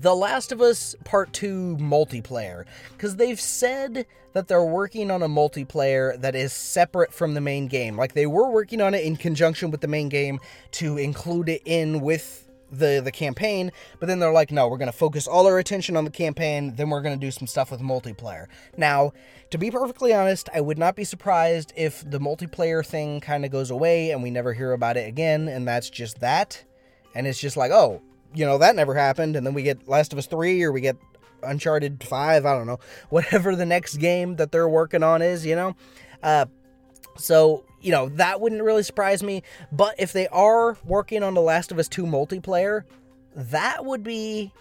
[0.00, 5.28] the Last of Us Part 2 multiplayer, because they've said that they're working on a
[5.28, 7.96] multiplayer that is separate from the main game.
[7.96, 10.40] Like they were working on it in conjunction with the main game
[10.72, 14.92] to include it in with the the campaign, but then they're like, no, we're gonna
[14.92, 18.46] focus all our attention on the campaign, then we're gonna do some stuff with multiplayer.
[18.78, 19.12] Now,
[19.50, 23.50] to be perfectly honest, I would not be surprised if the multiplayer thing kind of
[23.50, 26.64] goes away and we never hear about it again, and that's just that.
[27.14, 28.00] And it's just like, oh,
[28.34, 29.36] you know, that never happened.
[29.36, 30.96] And then we get Last of Us 3 or we get
[31.42, 32.78] Uncharted 5, I don't know,
[33.10, 35.76] whatever the next game that they're working on is, you know?
[36.22, 36.46] Uh,
[37.16, 39.42] so, you know, that wouldn't really surprise me.
[39.70, 42.84] But if they are working on The Last of Us 2 multiplayer,
[43.34, 44.52] that would be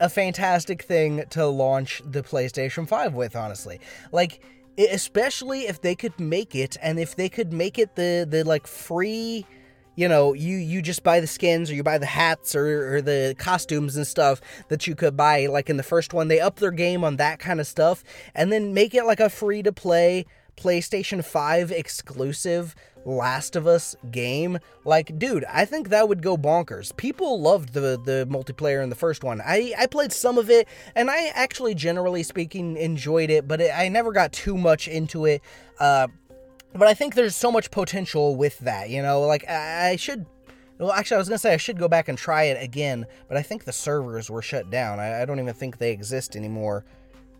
[0.00, 3.80] a fantastic thing to launch the PlayStation 5 with, honestly.
[4.12, 4.40] Like,
[4.78, 8.66] especially if they could make it and if they could make it the the like
[8.66, 9.44] free
[9.98, 13.02] you know you you just buy the skins or you buy the hats or, or
[13.02, 16.56] the costumes and stuff that you could buy like in the first one they up
[16.56, 19.72] their game on that kind of stuff and then make it like a free to
[19.72, 20.24] play
[20.56, 24.58] PlayStation 5 exclusive Last of Us game.
[24.84, 26.94] Like, dude, I think that would go bonkers.
[26.96, 29.40] People loved the the multiplayer in the first one.
[29.40, 33.70] I I played some of it, and I actually, generally speaking, enjoyed it, but it,
[33.74, 35.42] I never got too much into it.
[35.78, 36.08] Uh,
[36.72, 38.90] but I think there's so much potential with that.
[38.90, 40.26] You know, like I, should
[40.78, 43.36] well, actually, I was gonna say I should go back and try it again, but
[43.36, 45.00] I think the servers were shut down.
[45.00, 46.84] I, I, don't even think they exist anymore.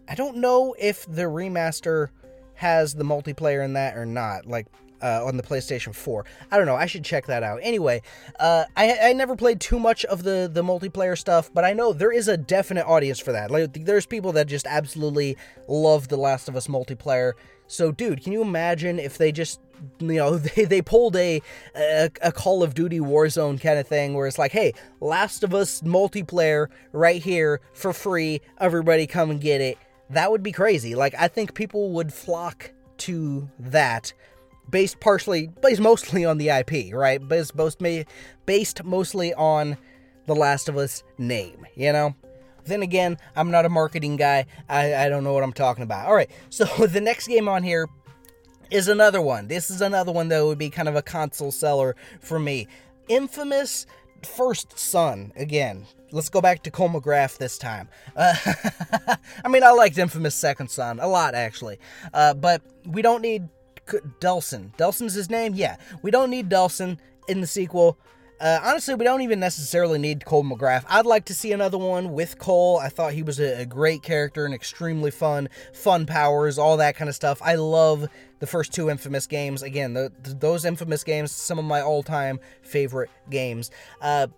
[0.09, 2.09] I don't know if the remaster
[2.55, 4.47] has the multiplayer in that or not.
[4.47, 4.67] Like
[5.03, 6.25] uh, on the PlayStation 4.
[6.51, 6.77] I don't know.
[6.77, 7.61] I should check that out.
[7.63, 8.03] Anyway,
[8.41, 11.93] uh, I, I never played too much of the, the multiplayer stuff, but I know
[11.93, 13.51] there is a definite audience for that.
[13.51, 15.37] Like, there's people that just absolutely
[15.67, 17.33] love The Last of Us multiplayer.
[17.69, 19.61] So, dude, can you imagine if they just,
[20.01, 21.41] you know, they, they pulled a,
[21.77, 25.55] a, a Call of Duty Warzone kind of thing where it's like, hey, Last of
[25.55, 28.41] Us multiplayer right here for free.
[28.59, 29.79] Everybody come and get it
[30.11, 30.95] that would be crazy.
[30.95, 34.13] Like I think people would flock to that
[34.71, 37.27] based partially based mostly on the IP, right?
[37.27, 37.81] Based most
[38.47, 39.77] based mostly on
[40.27, 42.15] the Last of Us name, you know?
[42.69, 44.47] Then again, I'm not a marketing guy.
[44.69, 46.07] I, I don't know what I'm talking about.
[46.07, 47.89] All right, so the next game on here
[48.71, 49.49] is another one.
[49.49, 52.69] This is another one that would be kind of a console seller for me.
[53.09, 53.87] Infamous
[54.23, 55.87] First Son again.
[56.11, 57.89] Let's go back to Cole McGrath this time.
[58.17, 58.35] Uh,
[59.45, 61.79] I mean, I liked Infamous Second Son a lot, actually.
[62.13, 63.49] Uh, but we don't need
[64.21, 64.75] Delsin.
[64.77, 65.55] Delsin's his name?
[65.55, 65.77] Yeah.
[66.03, 67.99] We don't need Delsin in the sequel.
[68.41, 70.85] Uh, honestly, we don't even necessarily need Cole McGrath.
[70.89, 72.79] I'd like to see another one with Cole.
[72.79, 76.95] I thought he was a, a, great character and extremely fun, fun powers, all that
[76.95, 77.41] kind of stuff.
[77.43, 79.65] I love the first two Infamous games.
[79.65, 83.73] Again, the, the, those Infamous games, some of my all-time favorite games.
[84.01, 84.29] Uh,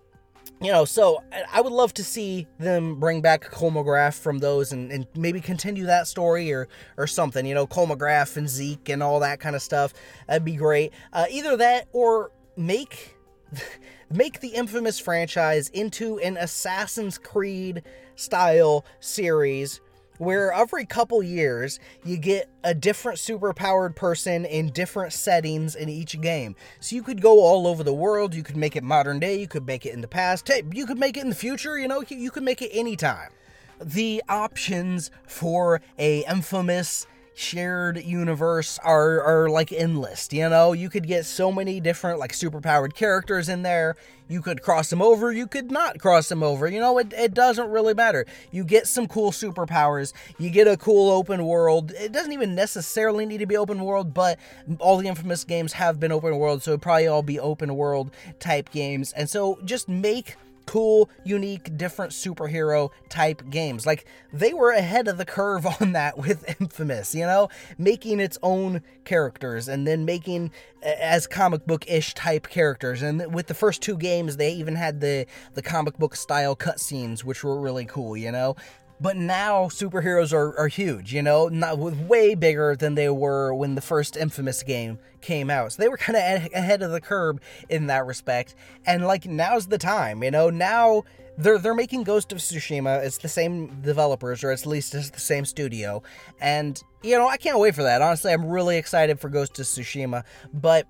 [0.63, 4.73] you know, so I would love to see them bring back Cole McGrath from those
[4.73, 7.47] and, and maybe continue that story or or something.
[7.47, 9.95] You know, Cole McGrath and Zeke and all that kind of stuff.
[10.27, 10.93] That'd be great.
[11.15, 13.17] Uh, either that or make
[14.11, 17.83] make the infamous franchise into an Assassin's Creed
[18.17, 19.81] style series
[20.21, 26.21] where every couple years you get a different superpowered person in different settings in each
[26.21, 26.55] game.
[26.79, 29.49] So you could go all over the world, you could make it modern day, you
[29.49, 32.05] could make it in the past, you could make it in the future, you know,
[32.07, 33.31] you could make it anytime.
[33.83, 37.07] The options for a infamous
[37.41, 40.73] shared universe are are like endless you know?
[40.73, 43.97] You could get so many different like superpowered characters in there.
[44.29, 46.99] You could cross them over you could not cross them over you know?
[46.99, 48.27] It, it doesn't really matter.
[48.51, 50.13] You get some cool superpowers.
[50.39, 51.93] You get a cool open world.
[51.93, 54.39] It doesn't even necessarily need to be open world but
[54.79, 58.11] all the infamous games have been open world so it probably all be open world
[58.39, 59.13] type games.
[59.13, 60.37] And so just make
[60.71, 63.87] cool, unique, different superhero type games.
[63.87, 68.39] Like they were ahead of the curve on that with Infamous, you know, making its
[68.41, 73.03] own characters and then making as comic book ish type characters.
[73.03, 77.25] And with the first two games, they even had the the comic book style cutscenes,
[77.25, 78.55] which were really cool, you know.
[79.01, 83.75] But now superheroes are, are huge, you know, not way bigger than they were when
[83.75, 85.73] the first Infamous game came out.
[85.73, 88.55] So they were kind of ahead of the curb in that respect.
[88.85, 90.51] And like now's the time, you know.
[90.51, 91.05] Now
[91.39, 93.03] they're they're making Ghost of Tsushima.
[93.05, 96.03] It's the same developers, or at least it's the same studio.
[96.41, 98.03] And you know, I can't wait for that.
[98.03, 100.25] Honestly, I'm really excited for Ghost of Tsushima.
[100.53, 100.87] But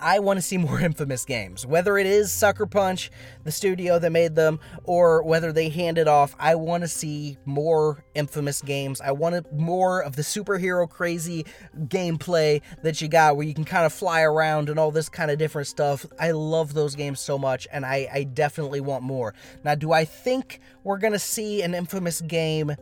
[0.00, 1.66] I want to see more infamous games.
[1.66, 3.10] Whether it is Sucker Punch,
[3.44, 7.38] the studio that made them, or whether they hand it off, I want to see
[7.44, 9.00] more infamous games.
[9.00, 11.46] I want more of the superhero crazy
[11.86, 15.30] gameplay that you got where you can kind of fly around and all this kind
[15.30, 16.04] of different stuff.
[16.18, 19.34] I love those games so much, and I, I definitely want more.
[19.64, 22.76] Now, do I think we're going to see an infamous game?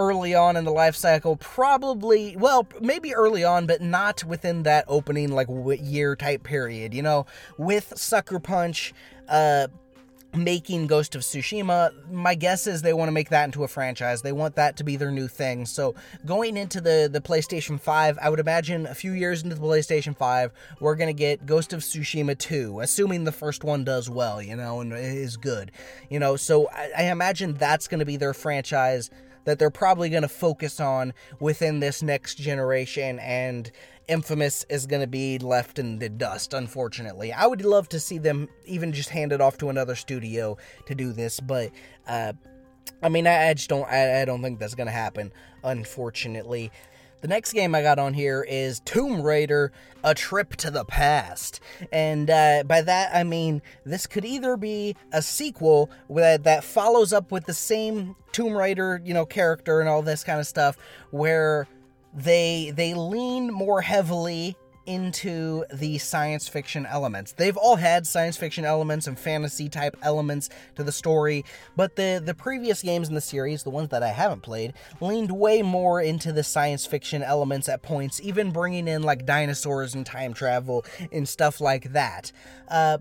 [0.00, 4.82] Early on in the life cycle probably well maybe early on but not within that
[4.88, 5.46] opening like
[5.82, 7.26] year type period you know
[7.58, 8.94] with sucker punch
[9.28, 9.66] uh
[10.34, 14.22] making Ghost of Tsushima, my guess is they want to make that into a franchise.
[14.22, 15.66] They want that to be their new thing.
[15.66, 15.94] So
[16.24, 20.16] going into the the PlayStation 5, I would imagine a few years into the PlayStation
[20.16, 24.40] 5, we're going to get Ghost of Tsushima 2, assuming the first one does well,
[24.40, 25.72] you know, and is good.
[26.08, 29.10] You know, so I, I imagine that's going to be their franchise
[29.44, 33.70] that they're probably going to focus on within this next generation and
[34.10, 37.32] Infamous is going to be left in the dust, unfortunately.
[37.32, 40.96] I would love to see them even just hand it off to another studio to
[40.96, 41.70] do this, but
[42.08, 42.32] uh,
[43.04, 43.88] I mean, I, I just don't.
[43.88, 45.32] I, I don't think that's going to happen,
[45.62, 46.72] unfortunately.
[47.20, 51.60] The next game I got on here is Tomb Raider: A Trip to the Past,
[51.92, 57.12] and uh, by that I mean this could either be a sequel that that follows
[57.12, 60.78] up with the same Tomb Raider, you know, character and all this kind of stuff,
[61.10, 61.68] where
[62.14, 64.56] they they lean more heavily
[64.90, 67.30] into the science fiction elements.
[67.30, 71.44] They've all had science fiction elements and fantasy type elements to the story,
[71.76, 75.30] but the the previous games in the series, the ones that I haven't played, leaned
[75.30, 80.04] way more into the science fiction elements at points, even bringing in like dinosaurs and
[80.04, 82.32] time travel and stuff like that.
[82.66, 82.98] Uh,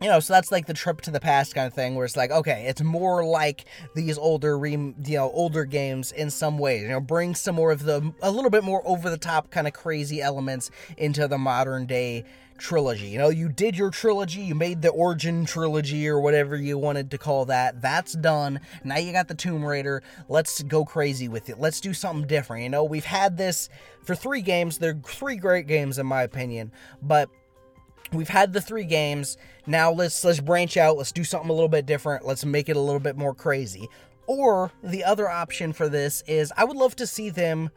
[0.00, 2.16] you know, so that's like the trip to the past kind of thing, where it's
[2.16, 6.82] like, okay, it's more like these older, re, you know, older games in some ways.
[6.82, 9.66] You know, bring some more of the, a little bit more over the top kind
[9.66, 12.24] of crazy elements into the modern day
[12.58, 13.06] trilogy.
[13.06, 17.10] You know, you did your trilogy, you made the Origin trilogy or whatever you wanted
[17.10, 17.80] to call that.
[17.80, 18.60] That's done.
[18.84, 20.02] Now you got the Tomb Raider.
[20.28, 21.58] Let's go crazy with it.
[21.58, 22.62] Let's do something different.
[22.64, 23.68] You know, we've had this
[24.04, 24.78] for three games.
[24.78, 26.72] They're three great games in my opinion,
[27.02, 27.28] but
[28.12, 29.36] we've had the three games.
[29.66, 30.96] Now let's let's branch out.
[30.96, 32.26] Let's do something a little bit different.
[32.26, 33.88] Let's make it a little bit more crazy.
[34.26, 37.70] Or the other option for this is i would love to see them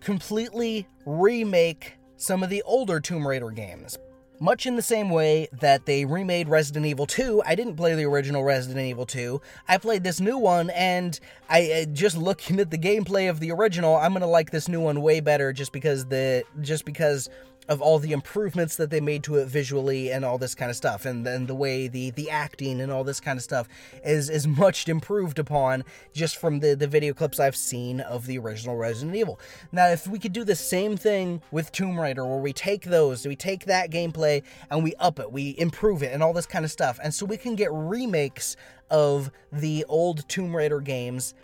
[0.00, 3.98] completely remake some of the older tomb raider games.
[4.40, 8.04] Much in the same way that they remade Resident Evil 2, I didn't play the
[8.04, 9.40] original Resident Evil 2.
[9.68, 11.18] I played this new one, and
[11.48, 15.00] I just looking at the gameplay of the original, I'm gonna like this new one
[15.02, 17.30] way better just because the just because
[17.68, 20.76] of all the improvements that they made to it visually and all this kind of
[20.76, 23.68] stuff and then the way the the acting and all this kind of stuff
[24.04, 28.38] is is much improved upon just from the the video clips I've seen of the
[28.38, 29.40] original Resident Evil.
[29.72, 33.26] Now if we could do the same thing with Tomb Raider where we take those,
[33.26, 36.64] we take that gameplay and we up it, we improve it and all this kind
[36.64, 38.56] of stuff and so we can get remakes
[38.90, 41.34] of the old Tomb Raider games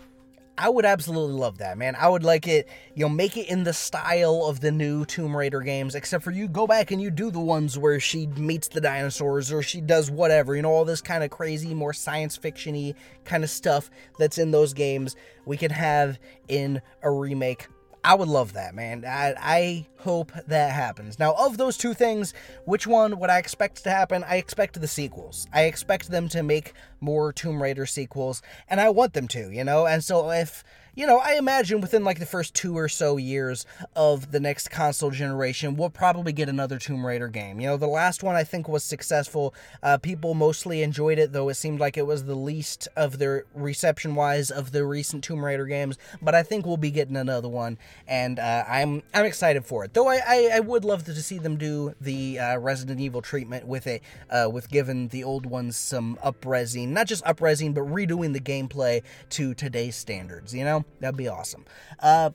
[0.60, 1.96] I would absolutely love that, man.
[1.98, 5.34] I would like it, you know, make it in the style of the new Tomb
[5.34, 8.68] Raider games, except for you go back and you do the ones where she meets
[8.68, 12.36] the dinosaurs or she does whatever, you know, all this kind of crazy, more science
[12.36, 12.94] fictiony
[13.24, 17.66] kind of stuff that's in those games we could have in a remake
[18.02, 19.04] I would love that, man.
[19.04, 21.18] I, I hope that happens.
[21.18, 22.32] Now, of those two things,
[22.64, 24.24] which one would I expect to happen?
[24.24, 25.46] I expect the sequels.
[25.52, 29.64] I expect them to make more Tomb Raider sequels, and I want them to, you
[29.64, 29.86] know?
[29.86, 30.64] And so if
[30.94, 33.64] you know, I imagine within like the first two or so years
[33.94, 37.60] of the next console generation, we'll probably get another Tomb Raider game.
[37.60, 39.54] You know, the last one I think was successful.
[39.82, 43.44] Uh, people mostly enjoyed it, though it seemed like it was the least of their
[43.54, 45.96] reception wise of the recent Tomb Raider games.
[46.20, 47.78] But I think we'll be getting another one,
[48.08, 49.94] and uh, I'm I'm excited for it.
[49.94, 53.66] Though I, I, I, would love to see them do the uh, Resident Evil treatment
[53.66, 58.32] with it, uh, with giving the old ones some upresing, not just upresing, but redoing
[58.32, 60.54] the gameplay to today's standards.
[60.54, 60.79] You know.
[61.00, 61.64] That'd be awesome.
[61.98, 62.30] Uh,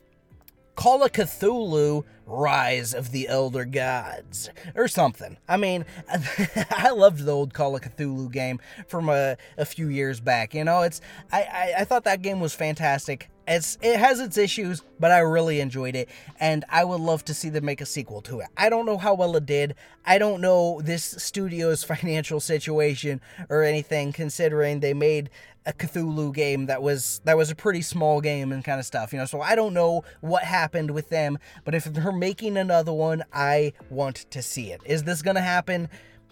[0.76, 5.38] Call of Cthulhu Rise of the Elder Gods or something.
[5.48, 5.86] I mean,
[6.70, 10.54] I loved the old Call of Cthulhu game from a, a few years back.
[10.54, 11.00] You know, it's
[11.32, 13.30] I, I, I thought that game was fantastic.
[13.48, 16.08] It's it has its issues, but I really enjoyed it,
[16.40, 18.48] and I would love to see them make a sequel to it.
[18.56, 19.76] I don't know how well it did.
[20.04, 25.30] I don't know this studio's financial situation or anything, considering they made
[25.66, 29.12] a Cthulhu game that was that was a pretty small game and kind of stuff,
[29.12, 29.24] you know.
[29.24, 33.72] So I don't know what happened with them, but if they're making another one, I
[33.90, 34.80] want to see it.
[34.84, 35.88] Is this gonna happen?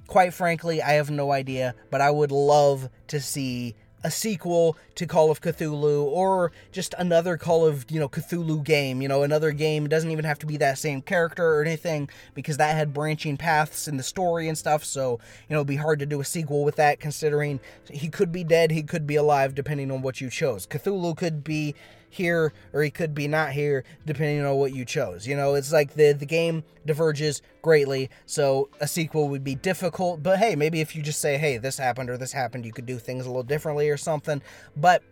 [0.06, 3.74] Quite frankly, I have no idea, but I would love to see
[4.04, 9.00] a sequel to Call of Cthulhu or just another Call of, you know, Cthulhu game,
[9.00, 9.86] you know, another game.
[9.86, 13.38] It doesn't even have to be that same character or anything because that had branching
[13.38, 14.84] paths in the story and stuff.
[14.84, 17.58] So, you know, it'd be hard to do a sequel with that considering
[17.90, 20.66] he could be dead, he could be alive depending on what you chose.
[20.66, 21.74] Cthulhu could be
[22.14, 25.26] here or he could be not here depending on what you chose.
[25.26, 30.22] You know, it's like the the game diverges greatly, so a sequel would be difficult,
[30.22, 32.86] but hey, maybe if you just say, "Hey, this happened or this happened," you could
[32.86, 34.42] do things a little differently or something.
[34.76, 35.02] But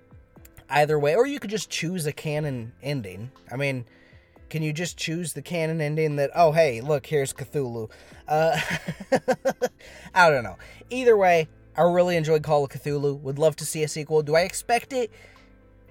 [0.71, 3.31] either way, or you could just choose a canon ending.
[3.51, 3.85] I mean,
[4.49, 7.91] can you just choose the canon ending that oh hey look here's cthulhu
[8.29, 8.61] uh,
[10.15, 10.59] i don't know
[10.91, 13.19] either way I really enjoyed Call of Cthulhu.
[13.21, 14.23] Would love to see a sequel.
[14.23, 15.11] Do I expect it?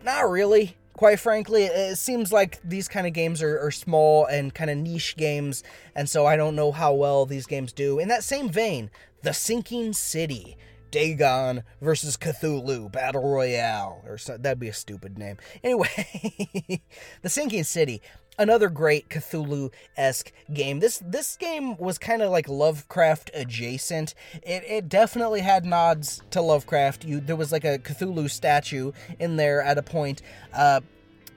[0.04, 0.78] Not really.
[0.94, 4.78] Quite frankly, it seems like these kind of games are, are small and kind of
[4.78, 5.64] niche games,
[5.96, 7.98] and so I don't know how well these games do.
[8.00, 8.92] In that same vein,
[9.24, 10.58] The Sinking City.
[10.92, 15.38] Dagon versus Cthulhu Battle Royale, or so, that'd be a stupid name.
[15.64, 15.88] Anyway,
[17.22, 18.02] The Sinking City
[18.42, 20.80] another great Cthulhu esque game.
[20.80, 24.16] This this game was kind of like Lovecraft adjacent.
[24.44, 27.06] It, it definitely had nods to Lovecraft.
[27.06, 30.22] You there was like a Cthulhu statue in there at a point.
[30.54, 30.82] Uh,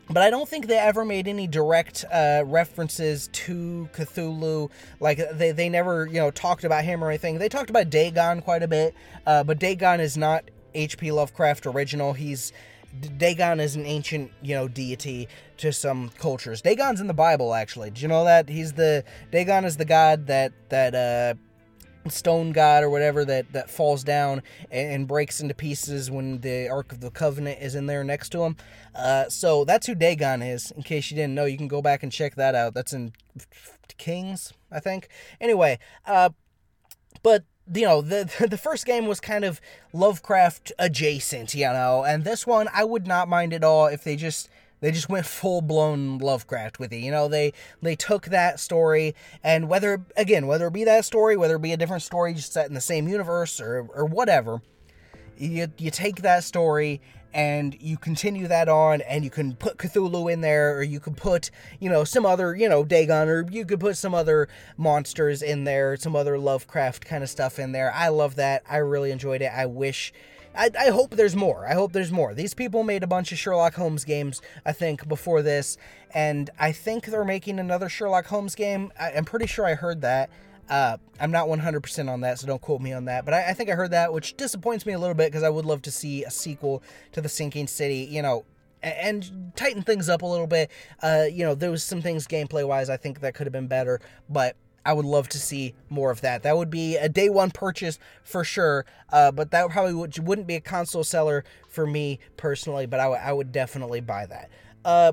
[0.08, 4.70] but I don't think they ever made any direct uh, references to Cthulhu.
[5.00, 7.38] Like they, they never you know talked about him or anything.
[7.38, 8.94] They talked about Dagon quite a bit,
[9.26, 10.44] uh, but Dagon is not
[10.74, 11.12] H.P.
[11.12, 12.14] Lovecraft original.
[12.14, 12.52] He's
[13.18, 15.28] Dagon is an ancient, you know, deity
[15.58, 16.62] to some cultures.
[16.62, 17.90] Dagon's in the Bible, actually.
[17.90, 21.34] Did you know that he's the Dagon is the god that that uh,
[22.10, 26.68] stone god or whatever that that falls down and, and, breaks into pieces when the
[26.68, 28.56] Ark of the Covenant is in there next to him.
[28.94, 30.70] Uh, so that's who Dagon is.
[30.72, 32.74] In case you didn't know, you can go back and check that out.
[32.74, 33.12] That's in
[33.96, 35.08] Kings, I think.
[35.40, 36.30] Anyway, uh,
[37.22, 39.60] but you know the the first game was kind of
[39.92, 44.16] Lovecraft adjacent, you know, and this one I would not mind at all if they
[44.16, 44.48] just
[44.80, 46.98] they just went full blown Lovecraft with it.
[46.98, 47.52] You know, they
[47.82, 51.72] they took that story and whether again whether it be that story, whether it be
[51.72, 54.62] a different story just set in the same universe or or whatever,
[55.36, 57.00] you you take that story
[57.34, 61.16] and you continue that on and you can put Cthulhu in there or you could
[61.16, 65.42] put, you know, some other, you know, Dagon or you could put some other monsters
[65.42, 67.92] in there, some other Lovecraft kind of stuff in there.
[67.92, 68.62] I love that.
[68.70, 69.50] I really enjoyed it.
[69.52, 70.12] I wish
[70.56, 71.66] I, I, hope there's more.
[71.66, 72.32] I hope there's more.
[72.32, 75.76] These people made a bunch of Sherlock Holmes games, I think, before this,
[76.12, 78.92] and I think they're making another Sherlock Holmes game.
[78.96, 80.30] I, am pretty sure I heard that.
[80.68, 83.24] Uh, I'm not 100% on that, so don't quote me on that.
[83.24, 85.50] But I, I think I heard that, which disappoints me a little bit because I
[85.50, 88.44] would love to see a sequel to The Sinking City, you know,
[88.82, 90.70] and, tighten things up a little bit.
[91.02, 93.68] Uh, you know, there was some things gameplay wise I think that could have been
[93.68, 96.42] better, but I would love to see more of that.
[96.42, 100.46] That would be a day one purchase for sure, uh, but that probably would, wouldn't
[100.46, 104.50] be a console seller for me personally, but I, w- I would definitely buy that.
[104.84, 105.12] Uh,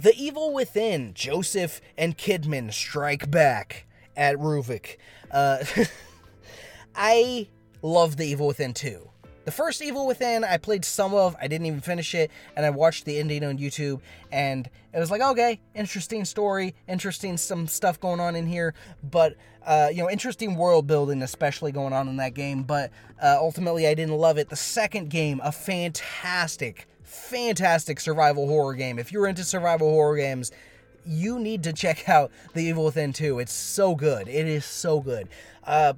[0.00, 3.86] the Evil Within, Joseph and Kidman strike back
[4.16, 4.96] at Ruvik.
[5.30, 5.64] Uh,
[6.94, 7.48] I
[7.82, 9.10] love The Evil Within 2.
[9.44, 12.70] The first Evil Within, I played some of, I didn't even finish it, and I
[12.70, 14.00] watched the ending on YouTube,
[14.32, 19.36] and it was like, okay, interesting story, interesting some stuff going on in here, but,
[19.66, 22.90] uh, you know, interesting world building, especially going on in that game, but
[23.22, 24.48] uh, ultimately I didn't love it.
[24.48, 28.98] The second game, a fantastic, fantastic survival horror game.
[28.98, 30.52] If you're into survival horror games,
[31.04, 33.38] you need to check out The Evil Within 2.
[33.38, 34.28] It's so good.
[34.28, 35.28] It is so good.
[35.62, 35.94] Uh,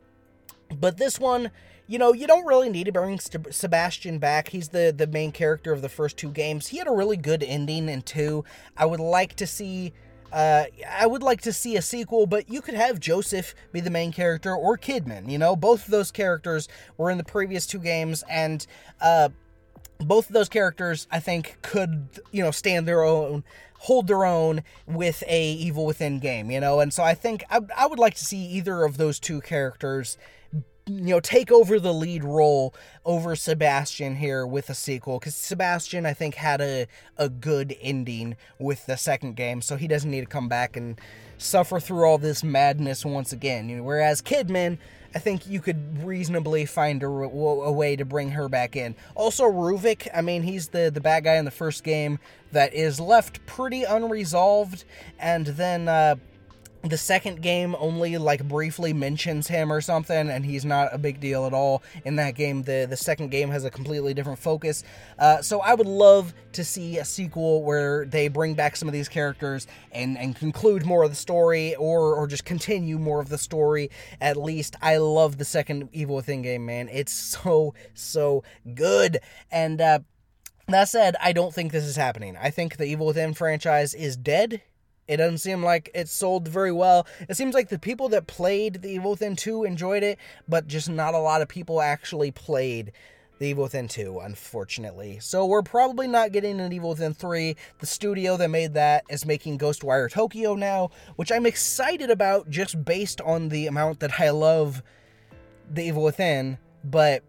[0.80, 1.50] but this one,
[1.86, 4.48] you know, you don't really need to bring Sebastian back.
[4.48, 6.68] He's the the main character of the first two games.
[6.68, 8.44] He had a really good ending in two.
[8.76, 9.92] I would like to see.
[10.32, 13.90] Uh, I would like to see a sequel, but you could have Joseph be the
[13.90, 15.30] main character or Kidman.
[15.30, 18.66] You know, both of those characters were in the previous two games, and
[19.00, 19.28] uh,
[19.98, 23.44] both of those characters, I think, could you know stand their own
[23.80, 26.80] hold their own with a Evil Within game, you know?
[26.80, 30.16] And so I think I, I would like to see either of those two characters
[30.88, 32.72] you know take over the lead role
[33.04, 36.86] over Sebastian here with a sequel cuz Sebastian I think had a
[37.18, 41.00] a good ending with the second game so he doesn't need to come back and
[41.38, 44.78] suffer through all this madness once again whereas Kidman
[45.16, 48.94] I think you could reasonably find a, a, way to bring her back in.
[49.14, 52.18] Also, Ruvik, I mean, he's the, the bad guy in the first game
[52.52, 54.84] that is left pretty unresolved,
[55.18, 56.16] and then uh,
[56.88, 61.20] the second game only like briefly mentions him or something and he's not a big
[61.20, 62.62] deal at all in that game.
[62.62, 64.84] The the second game has a completely different focus.
[65.18, 68.92] Uh, so i would love to see a sequel where they bring back some of
[68.92, 73.28] these characters and and conclude more of the story or or just continue more of
[73.28, 74.76] the story at least.
[74.82, 76.88] I love the second evil within game man.
[76.90, 79.18] It's so so good.
[79.50, 80.00] And uh
[80.68, 82.36] that said, I don't think this is happening.
[82.36, 84.62] I think the Evil Within franchise is dead
[85.08, 87.06] it doesn't seem like it sold very well.
[87.28, 90.88] It seems like the people that played The Evil Within 2 enjoyed it, but just
[90.88, 92.92] not a lot of people actually played
[93.38, 95.18] The Evil Within 2, unfortunately.
[95.20, 97.54] So we're probably not getting an Evil Within 3.
[97.78, 102.84] The studio that made that is making Ghostwire Tokyo now, which I'm excited about just
[102.84, 104.82] based on the amount that I love
[105.70, 107.22] The Evil Within, but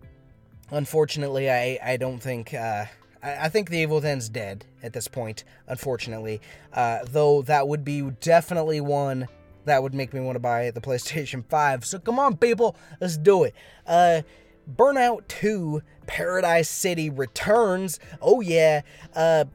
[0.72, 2.56] unfortunately, I, I don't think.
[2.56, 2.86] Uh,
[3.22, 6.42] I, I think the Evil Within's dead at this point, unfortunately.
[6.74, 9.28] Uh, though that would be definitely one
[9.66, 11.86] that would make me want to buy the PlayStation 5.
[11.86, 13.54] So come on, people, let's do it.
[13.86, 14.22] Uh,
[14.76, 18.00] Burnout 2 Paradise City returns.
[18.22, 18.82] Oh yeah.
[19.16, 19.46] Uh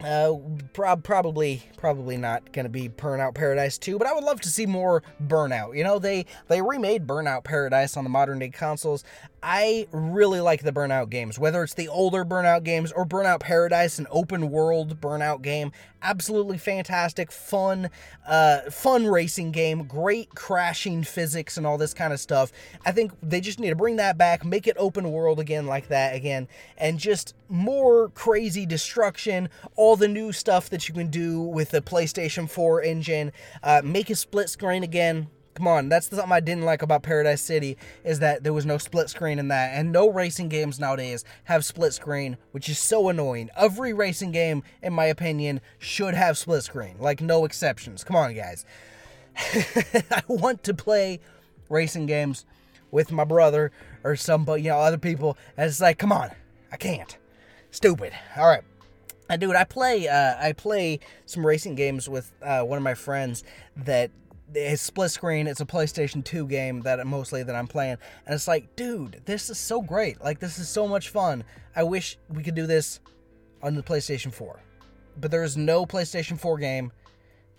[0.00, 0.34] uh,
[0.74, 4.66] prob- probably, probably not gonna be Burnout Paradise 2, but I would love to see
[4.66, 5.76] more Burnout.
[5.76, 9.04] You know, they they remade Burnout Paradise on the modern day consoles.
[9.48, 14.00] I really like the Burnout games, whether it's the older Burnout games or Burnout Paradise,
[14.00, 15.70] an open world Burnout game.
[16.02, 17.90] Absolutely fantastic, fun,
[18.26, 22.50] uh, fun racing game, great crashing physics and all this kind of stuff.
[22.84, 25.86] I think they just need to bring that back, make it open world again like
[25.86, 31.40] that again, and just more crazy destruction, all the new stuff that you can do
[31.40, 33.30] with the PlayStation 4 engine,
[33.62, 37.02] uh, make a split screen again Come on, that's the something I didn't like about
[37.02, 40.78] Paradise City is that there was no split screen in that, and no racing games
[40.78, 43.48] nowadays have split screen, which is so annoying.
[43.56, 48.04] Every racing game, in my opinion, should have split screen, like no exceptions.
[48.04, 48.66] Come on, guys.
[50.10, 51.20] I want to play
[51.70, 52.44] racing games
[52.90, 53.72] with my brother
[54.04, 56.32] or somebody, you know, other people, and it's like, come on,
[56.70, 57.16] I can't.
[57.70, 58.12] Stupid.
[58.36, 58.62] All right.
[59.30, 62.94] And dude, I play uh, I play some racing games with uh, one of my
[62.94, 63.42] friends
[63.74, 64.10] that
[64.54, 65.46] it's split screen.
[65.46, 69.50] It's a PlayStation 2 game that mostly that I'm playing, and it's like, dude, this
[69.50, 70.20] is so great.
[70.22, 71.44] Like this is so much fun.
[71.74, 73.00] I wish we could do this
[73.62, 74.60] on the PlayStation 4,
[75.20, 76.92] but there is no PlayStation 4 game,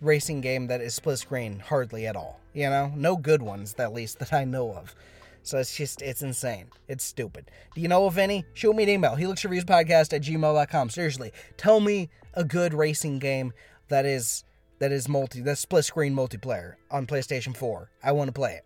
[0.01, 2.39] racing game that is split screen hardly at all.
[2.53, 4.95] You know, no good ones at least that I know of.
[5.43, 6.65] So it's just, it's insane.
[6.89, 7.51] It's stupid.
[7.73, 8.43] Do you know of any?
[8.53, 9.15] Shoot me an email.
[9.15, 10.89] HelixReviewsPodcast at gmail.com.
[10.89, 13.53] Seriously, tell me a good racing game
[13.87, 14.43] that is
[14.79, 17.89] that is multi that's split screen multiplayer on PlayStation 4.
[18.03, 18.65] I want to play it.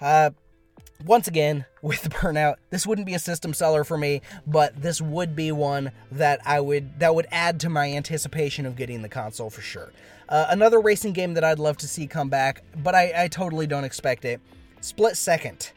[0.00, 0.30] Uh,
[1.04, 5.34] once again, with Burnout, this wouldn't be a system seller for me, but this would
[5.34, 9.50] be one that I would that would add to my anticipation of getting the console
[9.50, 9.92] for sure.
[10.28, 13.66] Uh, another racing game that I'd love to see come back, but I, I totally
[13.66, 14.40] don't expect it.
[14.80, 15.72] Split Second.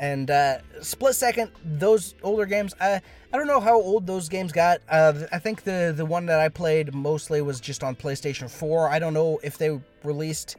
[0.00, 4.50] And uh, split second, those older games, I I don't know how old those games
[4.50, 4.80] got.
[4.88, 8.88] Uh, I think the the one that I played mostly was just on PlayStation 4.
[8.88, 10.56] I don't know if they released.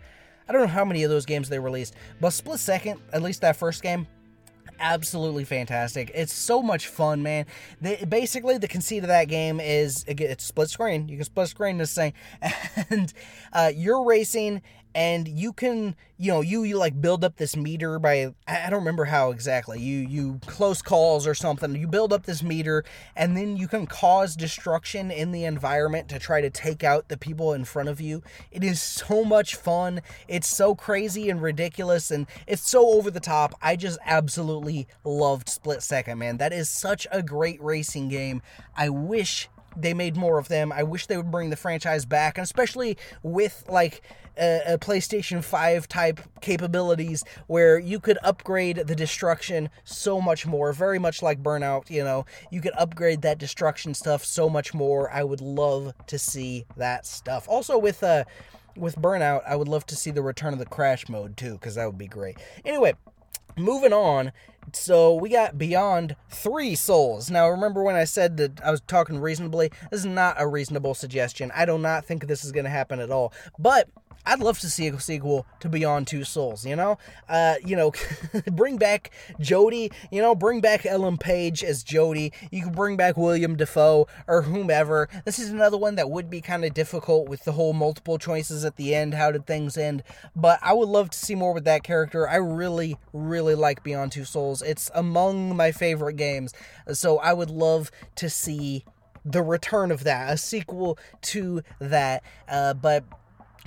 [0.48, 3.42] I don't know how many of those games they released, but split second, at least
[3.42, 4.06] that first game,
[4.80, 6.12] absolutely fantastic.
[6.14, 7.48] It's so much fun, man.
[7.82, 11.10] The, basically, the conceit of that game is it's split screen.
[11.10, 12.14] You can split screen this thing,
[12.92, 13.12] and
[13.54, 14.62] uh, you're racing
[14.94, 18.80] and you can you know you, you like build up this meter by i don't
[18.80, 22.84] remember how exactly you you close calls or something you build up this meter
[23.16, 27.18] and then you can cause destruction in the environment to try to take out the
[27.18, 28.22] people in front of you.
[28.52, 30.02] It is so much fun.
[30.28, 33.54] It's so crazy and ridiculous and it's so over the top.
[33.62, 36.38] I just absolutely loved split second man.
[36.38, 38.42] That is such a great racing game.
[38.76, 40.72] I wish they made more of them.
[40.72, 44.02] I wish they would bring the franchise back, and especially with like
[44.38, 50.74] a, a, PlayStation 5 type capabilities where you could upgrade the destruction so much more,
[50.74, 55.12] very much like Burnout, you know, you could upgrade that destruction stuff so much more.
[55.12, 57.48] I would love to see that stuff.
[57.48, 58.24] Also with uh
[58.78, 61.76] with Burnout, I would love to see the return of the crash mode too cuz
[61.76, 62.38] that would be great.
[62.64, 62.94] Anyway,
[63.58, 64.32] moving on
[64.74, 67.30] so we got beyond three souls.
[67.30, 69.72] Now, remember when I said that I was talking reasonably?
[69.90, 71.52] This is not a reasonable suggestion.
[71.56, 73.34] I do not think this is going to happen at all.
[73.60, 73.90] But
[74.26, 76.98] I'd love to see a sequel to Beyond Two Souls, you know?
[77.28, 77.92] Uh, you know,
[78.52, 79.92] bring back Jodie.
[80.12, 82.32] you know, bring back Ellen Page as Jodie.
[82.52, 85.10] You can bring back William Dafoe or whomever.
[85.26, 88.64] This is another one that would be kind of difficult with the whole multiple choices
[88.64, 89.14] at the end.
[89.14, 90.04] How did things end?
[90.36, 92.28] But I would love to see more with that character.
[92.28, 94.62] I really, really like Beyond Two Souls.
[94.62, 96.54] It's among my favorite games.
[96.94, 98.86] So I would love to see
[99.24, 102.24] the return of that, a sequel to that.
[102.48, 103.04] Uh, but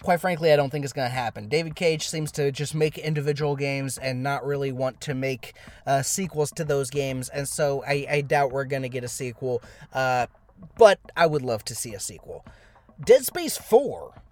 [0.05, 1.49] quite frankly, I don't think it's going to happen.
[1.49, 5.55] David Cage seems to just make individual games and not really want to make
[5.87, 9.09] uh, sequels to those games, and so I, I doubt we're going to get a
[9.09, 9.63] sequel.
[9.95, 10.27] Uh,
[10.77, 12.45] but I would love to see a sequel.
[13.03, 14.23] Dead Space 4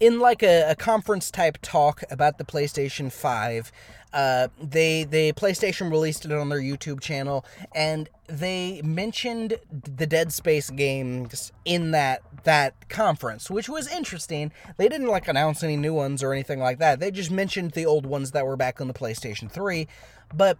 [0.00, 3.72] in like a, a, conference type talk about the PlayStation 5,
[4.12, 10.32] uh, they they PlayStation released it on their YouTube channel, and they mentioned the Dead
[10.32, 14.52] Space games in that that conference, which was interesting.
[14.76, 17.00] They didn't like announce any new ones or anything like that.
[17.00, 19.88] They just mentioned the old ones that were back on the PlayStation 3,
[20.32, 20.58] but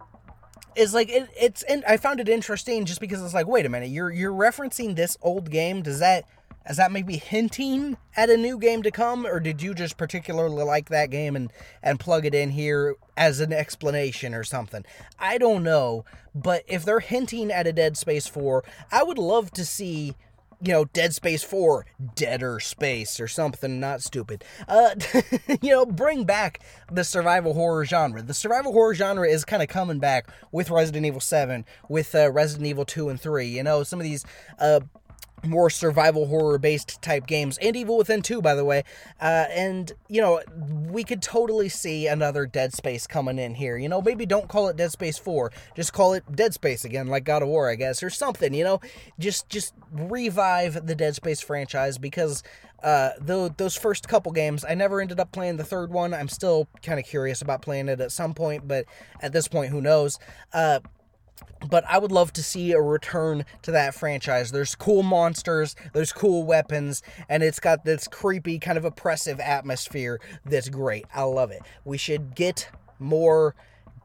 [0.75, 3.69] it's like it, it's and I found it interesting just because it's like, wait a
[3.69, 5.81] minute, you're you're referencing this old game.
[5.81, 6.25] Does that
[6.69, 10.63] is that maybe hinting at a new game to come, or did you just particularly
[10.63, 11.51] like that game and,
[11.83, 14.83] and plug it in here as an explanation or something?
[15.19, 19.51] I don't know, but if they're hinting at a Dead Space 4, I would love
[19.51, 20.15] to see
[20.61, 21.85] you know, Dead Space 4,
[22.15, 24.43] Deader Space, or something not stupid.
[24.67, 24.95] Uh,
[25.61, 26.61] you know, bring back
[26.91, 28.21] the survival horror genre.
[28.21, 32.31] The survival horror genre is kind of coming back with Resident Evil 7, with uh,
[32.31, 33.47] Resident Evil 2 and 3.
[33.47, 34.25] You know, some of these
[34.59, 34.79] uh,
[35.45, 38.83] more survival horror based type games and evil within 2 by the way
[39.21, 40.41] uh, and you know
[40.89, 44.67] we could totally see another dead space coming in here you know maybe don't call
[44.67, 47.75] it dead space 4 just call it dead space again like god of war i
[47.75, 48.79] guess or something you know
[49.19, 52.43] just just revive the dead space franchise because
[52.83, 56.13] uh, the, those first couple games, I never ended up playing the third one.
[56.13, 58.85] I'm still kind of curious about playing it at some point, but
[59.21, 60.19] at this point, who knows?
[60.53, 60.81] Uh,
[61.69, 64.51] but I would love to see a return to that franchise.
[64.51, 70.19] There's cool monsters, there's cool weapons, and it's got this creepy, kind of oppressive atmosphere
[70.45, 71.05] that's great.
[71.13, 71.61] I love it.
[71.83, 72.69] We should get
[72.99, 73.55] more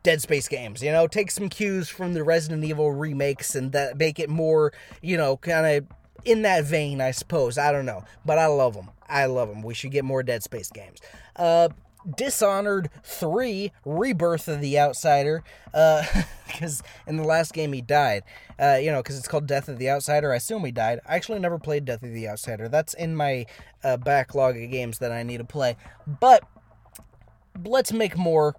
[0.02, 3.98] Dead Space games, you know, take some cues from the Resident Evil remakes and that
[3.98, 4.72] make it more,
[5.02, 7.58] you know, kind of in that vein, I suppose.
[7.58, 8.90] I don't know, but I love them.
[9.08, 9.62] I love them.
[9.62, 11.00] We should get more Dead Space games.
[11.36, 11.68] Uh,
[12.16, 18.22] Dishonored 3 Rebirth of the Outsider because uh, in the last game he died.
[18.58, 20.32] Uh, you know, because it's called Death of the Outsider.
[20.32, 21.00] I assume he died.
[21.06, 22.68] I actually never played Death of the Outsider.
[22.68, 23.46] That's in my
[23.82, 25.76] uh, backlog of games that I need to play.
[26.06, 26.44] But
[27.64, 28.54] let's make more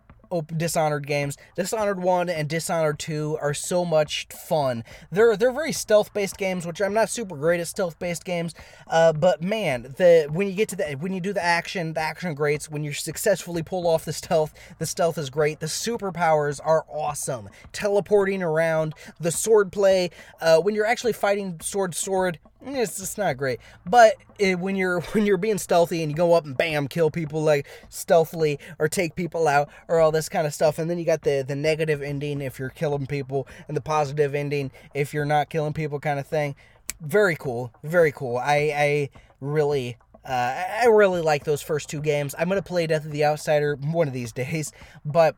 [0.55, 1.37] Dishonored games.
[1.55, 4.83] Dishonored 1 and Dishonored 2 are so much fun.
[5.11, 8.55] They're they're very stealth-based games, which I'm not super great at stealth-based games.
[8.87, 11.99] Uh, but man, the when you get to the when you do the action, the
[11.99, 12.69] action greats.
[12.69, 15.59] When you successfully pull off the stealth, the stealth is great.
[15.59, 17.49] The superpowers are awesome.
[17.73, 20.11] Teleporting around, the sword play.
[20.39, 23.59] Uh, when you're actually fighting sword sword, it's just not great.
[23.85, 27.11] But it, when you're when you're being stealthy and you go up and bam kill
[27.11, 30.97] people like stealthily or take people out or all this kind of stuff, and then
[30.97, 35.13] you got the the negative ending if you're killing people and the positive ending if
[35.13, 36.55] you're not killing people kind of thing.
[36.99, 38.37] Very cool, very cool.
[38.37, 39.09] I I
[39.39, 42.35] really uh, I really like those first two games.
[42.37, 44.71] I'm gonna play Death of the Outsider one of these days,
[45.03, 45.35] but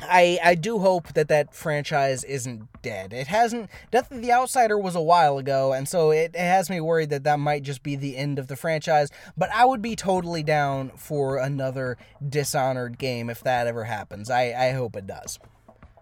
[0.00, 3.12] I I do hope that that franchise isn't dead.
[3.12, 3.70] It hasn't.
[3.90, 7.10] Death of the Outsider was a while ago, and so it, it has me worried
[7.10, 9.10] that that might just be the end of the franchise.
[9.36, 11.96] But I would be totally down for another
[12.26, 14.30] Dishonored game if that ever happens.
[14.30, 15.38] I I hope it does.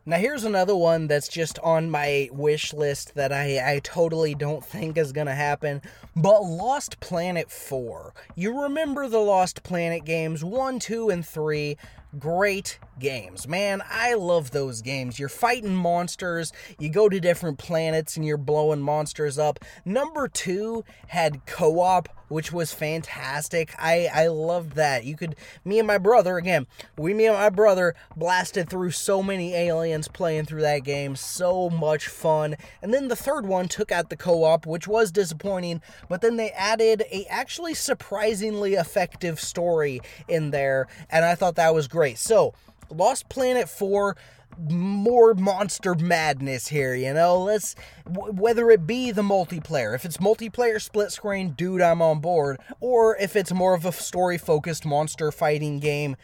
[0.09, 4.64] Now here's another one that's just on my wish list that I, I totally don't
[4.64, 5.82] think is gonna happen.
[6.14, 8.14] But Lost Planet 4.
[8.36, 11.76] You remember the Lost Planet games 1, 2, and 3
[12.18, 13.46] great games.
[13.46, 15.18] Man, I love those games.
[15.18, 19.58] You're fighting monsters, you go to different planets and you're blowing monsters up.
[19.84, 23.74] Number 2 had co-op which was fantastic.
[23.78, 25.04] I I loved that.
[25.04, 26.66] You could me and my brother again.
[26.96, 31.16] We me and my brother blasted through so many aliens playing through that game.
[31.16, 32.56] So much fun.
[32.82, 36.50] And then the third one took out the co-op, which was disappointing, but then they
[36.50, 42.18] added a actually surprisingly effective story in there, and I thought that was great.
[42.18, 42.54] So,
[42.90, 44.16] Lost Planet 4
[44.59, 47.42] more monster madness here, you know?
[47.42, 47.74] Let's
[48.11, 49.94] w- whether it be the multiplayer.
[49.94, 52.59] If it's multiplayer split screen, dude, I'm on board.
[52.80, 56.16] Or if it's more of a story focused monster fighting game,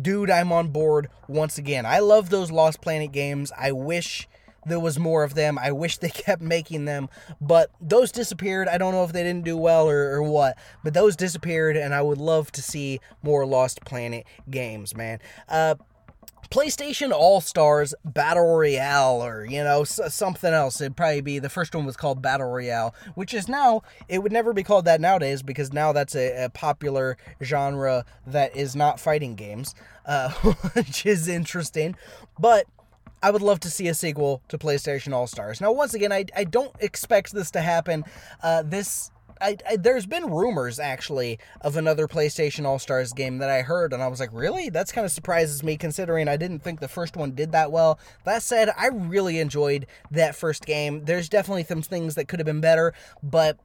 [0.00, 1.86] dude, I'm on board once again.
[1.86, 3.52] I love those Lost Planet games.
[3.56, 4.28] I wish
[4.64, 5.58] there was more of them.
[5.58, 7.08] I wish they kept making them,
[7.40, 8.68] but those disappeared.
[8.68, 11.94] I don't know if they didn't do well or, or what, but those disappeared, and
[11.94, 15.18] I would love to see more Lost Planet games, man.
[15.48, 15.74] Uh,
[16.50, 20.80] PlayStation All Stars Battle Royale, or you know something else.
[20.80, 24.32] It'd probably be the first one was called Battle Royale, which is now it would
[24.32, 29.00] never be called that nowadays because now that's a, a popular genre that is not
[29.00, 29.74] fighting games,
[30.04, 30.30] uh,
[30.74, 31.96] which is interesting.
[32.38, 32.66] But
[33.22, 35.60] I would love to see a sequel to PlayStation All Stars.
[35.60, 38.04] Now, once again, I, I don't expect this to happen.
[38.42, 39.11] Uh, this
[39.42, 43.92] I, I, there's been rumors actually of another PlayStation All Stars game that I heard,
[43.92, 44.70] and I was like, really?
[44.70, 47.98] That's kind of surprises me considering I didn't think the first one did that well.
[48.24, 51.04] That said, I really enjoyed that first game.
[51.04, 53.58] There's definitely some things that could have been better, but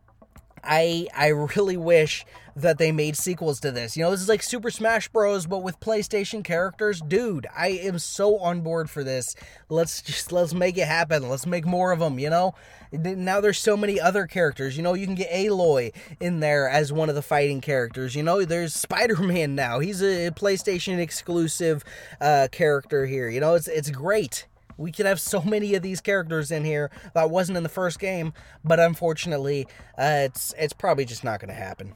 [0.64, 2.26] I I really wish
[2.58, 3.96] that they made sequels to this.
[3.96, 7.02] You know, this is like Super Smash Bros but with PlayStation characters.
[7.02, 9.36] Dude, I am so on board for this.
[9.70, 11.30] Let's just let's make it happen.
[11.30, 12.56] Let's make more of them, you know?
[12.92, 14.76] Now there's so many other characters.
[14.76, 18.16] You know, you can get Aloy in there as one of the fighting characters.
[18.16, 19.80] You know, there's Spider-Man now.
[19.80, 21.84] He's a PlayStation exclusive
[22.20, 23.30] uh, character here.
[23.30, 24.48] You know, it's it's great.
[24.78, 28.00] We could have so many of these characters in here that wasn't in the first
[28.00, 29.68] game, but unfortunately,
[29.98, 31.96] uh, it's it's probably just not going to happen.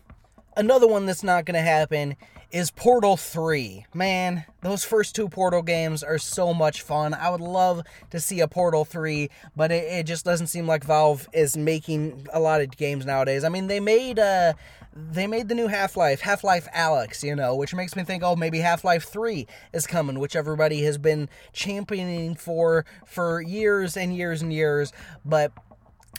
[0.57, 2.15] another one that's not going to happen
[2.51, 3.85] is Portal 3.
[3.93, 7.13] Man, those first two Portal games are so much fun.
[7.13, 10.83] I would love to see a Portal 3, but it, it just doesn't seem like
[10.83, 13.43] Valve is making a lot of games nowadays.
[13.43, 14.53] I mean, they made uh
[14.93, 18.59] they made the new Half-Life, Half-Life Alyx, you know, which makes me think oh maybe
[18.59, 24.51] Half-Life 3 is coming, which everybody has been championing for for years and years and
[24.51, 24.91] years,
[25.23, 25.53] but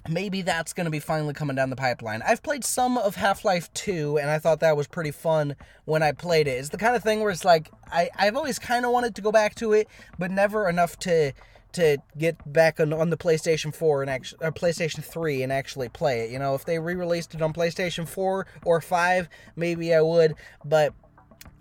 [0.08, 2.22] maybe that's going to be finally coming down the pipeline.
[2.26, 6.02] I've played some of Half Life 2, and I thought that was pretty fun when
[6.02, 6.52] I played it.
[6.52, 9.22] It's the kind of thing where it's like, I, I've always kind of wanted to
[9.22, 9.88] go back to it,
[10.18, 11.32] but never enough to
[11.72, 15.88] to get back on, on the PlayStation 4 and actually or PlayStation 3 and actually
[15.88, 16.30] play it.
[16.30, 20.34] You know, if they re-released it on PlayStation 4 or 5, maybe I would,
[20.66, 20.92] but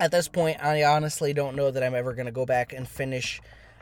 [0.02, 2.86] at this point I honestly don't know that I'm ever going to go back and
[2.90, 3.40] finish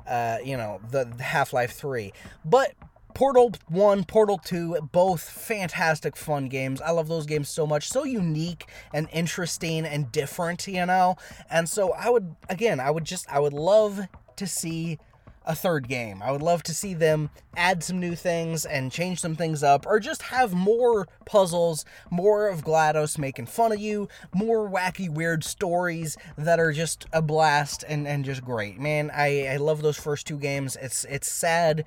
[0.09, 2.11] uh, you know, the, the Half-Life 3.
[2.43, 2.73] But
[3.19, 6.79] Portal 1, Portal 2, both fantastic fun games.
[6.79, 7.89] I love those games so much.
[7.89, 11.17] So unique and interesting and different, you know?
[11.49, 13.99] And so I would, again, I would just, I would love
[14.37, 14.99] to see
[15.45, 16.21] a third game.
[16.23, 19.85] I would love to see them add some new things and change some things up,
[19.85, 25.43] or just have more puzzles, more of GLaDOS making fun of you, more wacky, weird
[25.43, 28.79] stories that are just a blast and, and just great.
[28.79, 30.77] Man, I, I love those first two games.
[30.79, 31.85] It's it's sad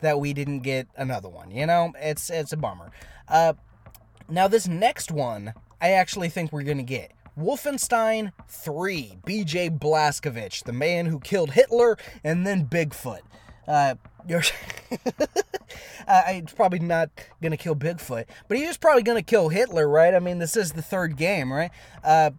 [0.00, 1.50] that we didn't get another one.
[1.50, 2.90] You know, it's it's a bummer.
[3.28, 3.54] Uh,
[4.28, 7.12] now this next one, I actually think we're gonna get.
[7.38, 13.22] Wolfenstein 3, BJ Blazkowicz, the man who killed Hitler and then Bigfoot.
[13.66, 13.96] Uh,
[14.28, 14.42] you're
[16.08, 17.10] uh, probably not
[17.42, 20.14] gonna kill Bigfoot, but he was probably gonna kill Hitler, right?
[20.14, 21.70] I mean, this is the third game, right?
[22.04, 22.30] Uh,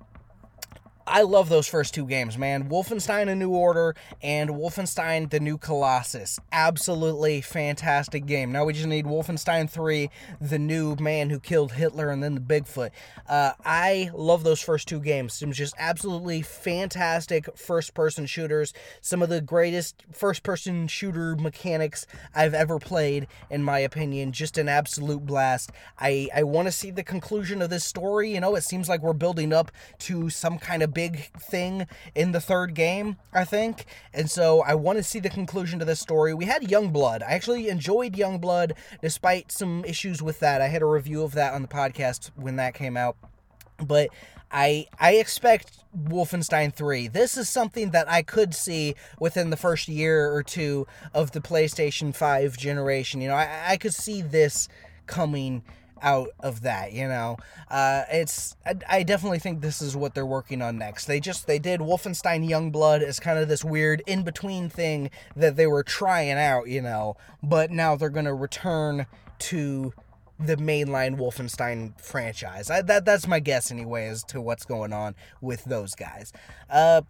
[1.07, 2.67] I love those first two games, man.
[2.67, 6.39] Wolfenstein A New Order and Wolfenstein The New Colossus.
[6.51, 8.51] Absolutely fantastic game.
[8.51, 10.09] Now we just need Wolfenstein 3,
[10.41, 12.89] The New Man Who Killed Hitler, and then the Bigfoot.
[13.29, 15.33] Uh, I love those first two games.
[15.33, 18.73] Some just absolutely fantastic first person shooters.
[18.99, 24.31] Some of the greatest first person shooter mechanics I've ever played, in my opinion.
[24.31, 25.71] Just an absolute blast.
[25.99, 28.33] I, I want to see the conclusion of this story.
[28.33, 31.85] You know, it seems like we're building up to some kind of big thing
[32.15, 33.85] in the third game, I think.
[34.11, 36.33] And so I want to see the conclusion to this story.
[36.33, 37.21] We had Youngblood.
[37.21, 38.71] I actually enjoyed Youngblood
[39.03, 40.61] despite some issues with that.
[40.61, 43.17] I had a review of that on the podcast when that came out.
[43.77, 44.09] But
[44.51, 47.09] I I expect Wolfenstein 3.
[47.09, 51.41] This is something that I could see within the first year or two of the
[51.41, 53.21] PlayStation 5 generation.
[53.21, 54.69] You know, I, I could see this
[55.07, 55.63] coming
[56.01, 57.37] out of that you know?
[57.69, 61.05] Uh, it's I, I, definitely think this is what they're working on next.
[61.05, 65.55] They just they did wolfenstein youngblood as kind of this weird in between thing that
[65.55, 67.17] they were trying out you know?
[67.41, 69.05] But now they're gonna return
[69.37, 69.93] to
[70.39, 72.69] the mainline wolfenstein franchise.
[72.69, 76.33] I, that that's my guess anyway as to what's going on with those guys.
[76.69, 77.01] Uh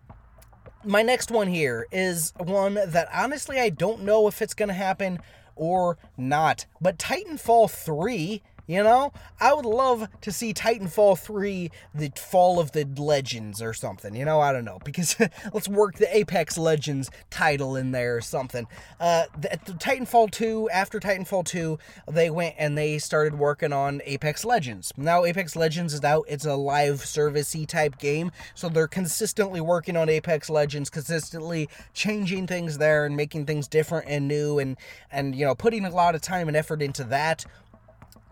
[0.86, 4.76] my next one here is one that honestly I don't know if it's going to
[4.76, 5.20] happen
[5.56, 6.66] or not.
[6.82, 12.72] But Titanfall 3 you know, I would love to see Titanfall 3, the Fall of
[12.72, 14.16] the Legends or something.
[14.16, 14.80] You know, I don't know.
[14.84, 15.16] Because
[15.54, 18.68] let's work the Apex Legends title in there or something.
[19.00, 21.78] Uh, the, the Titanfall 2, after Titanfall 2,
[22.12, 24.92] they went and they started working on Apex Legends.
[24.98, 26.26] Now, Apex Legends is out.
[26.28, 28.32] It's a live servicey type game.
[28.56, 34.08] So they're consistently working on Apex Legends, consistently changing things there and making things different
[34.08, 34.78] and new and,
[35.12, 37.46] and you know, putting a lot of time and effort into that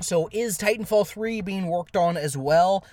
[0.04, 2.86] so is Titanfall 3 being worked on as well?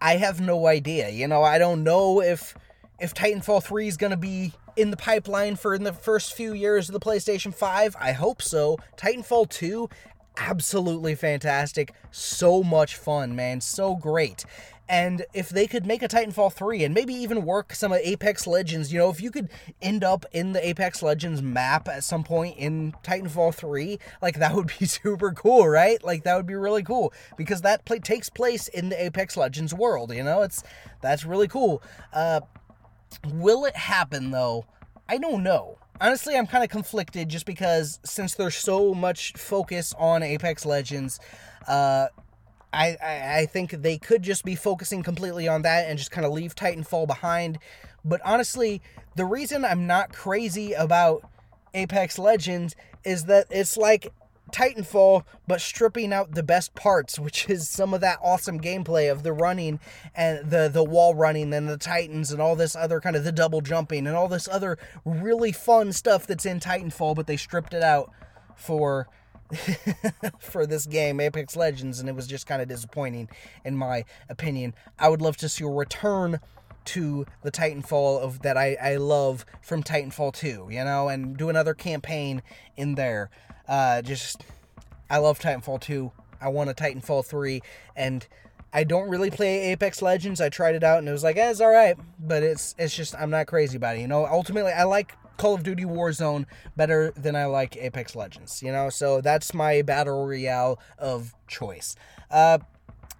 [0.00, 1.08] I have no idea.
[1.08, 2.54] You know, I don't know if
[2.98, 6.52] if Titanfall 3 is going to be in the pipeline for in the first few
[6.52, 7.96] years of the PlayStation 5.
[7.98, 8.78] I hope so.
[8.96, 9.88] Titanfall 2
[10.36, 11.92] absolutely fantastic.
[12.10, 13.60] So much fun, man.
[13.60, 14.44] So great.
[14.88, 18.46] And if they could make a Titanfall 3 and maybe even work some of Apex
[18.46, 19.48] Legends, you know, if you could
[19.82, 24.54] end up in the Apex Legends map at some point in Titanfall 3, like that
[24.54, 26.02] would be super cool, right?
[26.04, 29.74] Like that would be really cool because that play takes place in the Apex Legends
[29.74, 30.42] world, you know?
[30.42, 30.62] It's
[31.00, 31.82] that's really cool.
[32.12, 32.42] Uh
[33.32, 34.66] will it happen though?
[35.08, 35.78] I don't know.
[36.00, 41.18] Honestly, I'm kind of conflicted just because since there's so much focus on Apex Legends,
[41.66, 42.06] uh
[42.72, 46.26] I, I, I think they could just be focusing completely on that and just kind
[46.26, 47.58] of leave Titanfall behind.
[48.04, 48.82] But honestly,
[49.14, 51.28] the reason I'm not crazy about
[51.74, 54.12] Apex Legends is that it's like
[54.52, 59.22] Titanfall, but stripping out the best parts, which is some of that awesome gameplay of
[59.22, 59.80] the running
[60.14, 63.32] and the the wall running and the Titans and all this other kind of the
[63.32, 67.74] double jumping and all this other really fun stuff that's in Titanfall, but they stripped
[67.74, 68.10] it out
[68.54, 69.08] for
[70.38, 73.28] for this game, Apex Legends, and it was just kind of disappointing,
[73.64, 74.74] in my opinion.
[74.98, 76.40] I would love to see a return
[76.86, 81.48] to the Titanfall of that I, I love from Titanfall 2, you know, and do
[81.48, 82.42] another campaign
[82.76, 83.30] in there.
[83.68, 84.44] Uh, just,
[85.10, 86.12] I love Titanfall 2.
[86.40, 87.60] I want a Titanfall 3,
[87.96, 88.26] and
[88.72, 90.40] I don't really play Apex Legends.
[90.40, 92.94] I tried it out and it was like, eh, it's all right, but it's it's
[92.94, 94.00] just I'm not crazy about it.
[94.00, 98.62] You know, ultimately I like Call of Duty Warzone better than I like Apex Legends.
[98.62, 101.96] You know, so that's my battle royale of choice.
[102.30, 102.58] Uh,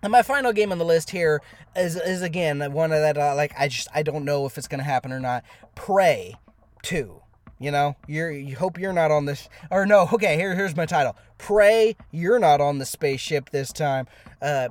[0.03, 1.43] and my final game on the list here
[1.75, 4.69] is is again one of that uh, like I just I don't know if it's
[4.69, 5.45] gonna happen or not.
[5.75, 6.37] Prey
[6.83, 7.23] two.
[7.59, 10.09] You know, you're you hope you're not on this or no.
[10.12, 11.17] Okay, here here's my title.
[11.39, 14.07] Prey, you're not on the spaceship this time.
[14.43, 14.69] Uh,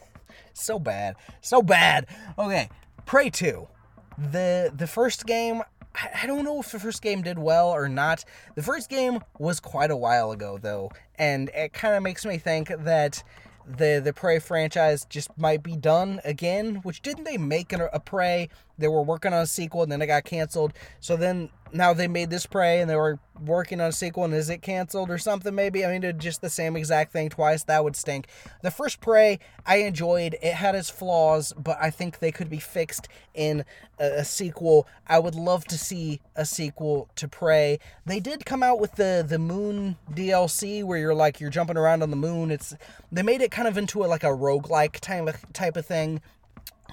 [0.54, 2.06] so bad, so bad.
[2.38, 2.70] Okay,
[3.04, 3.68] Prey two.
[4.16, 5.62] The the first game
[5.94, 8.24] I don't know if the first game did well or not.
[8.54, 12.38] The first game was quite a while ago, though, and it kind of makes me
[12.38, 13.22] think that
[13.66, 16.76] the the Prey franchise just might be done again.
[16.76, 18.48] Which didn't they make a, a Prey?
[18.78, 20.72] They were working on a sequel, and then it got canceled.
[21.00, 24.34] So then now they made this Prey, and they were working on a sequel, and
[24.34, 25.54] is it canceled or something?
[25.54, 27.64] Maybe I mean, just the same exact thing twice.
[27.64, 28.26] That would stink.
[28.62, 30.36] The first Prey I enjoyed.
[30.42, 33.64] It had its flaws, but I think they could be fixed in
[33.98, 34.86] a, a sequel.
[35.06, 37.78] I would love to see a sequel to Prey.
[38.06, 42.02] They did come out with the the Moon DLC where you're like you're jumping around
[42.02, 42.50] on the moon.
[42.50, 42.74] It's
[43.10, 46.20] they made it kind of into a, like a roguelike type of, type of thing,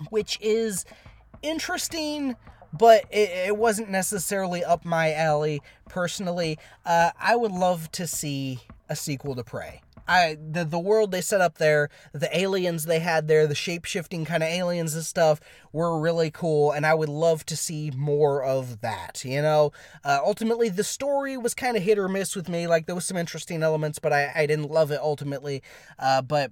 [0.10, 0.86] which is
[1.42, 2.36] interesting
[2.72, 5.60] but it, it, wasn't necessarily up my alley
[5.90, 6.60] personally.
[6.86, 9.82] Uh, I would love to see a sequel to Prey.
[10.10, 13.86] I the the world they set up there, the aliens they had there, the shape
[13.86, 15.40] shifting kind of aliens and stuff
[15.72, 19.24] were really cool, and I would love to see more of that.
[19.24, 19.72] You know,
[20.04, 22.66] uh, ultimately the story was kind of hit or miss with me.
[22.66, 25.62] Like there was some interesting elements, but I I didn't love it ultimately.
[26.00, 26.52] Uh, but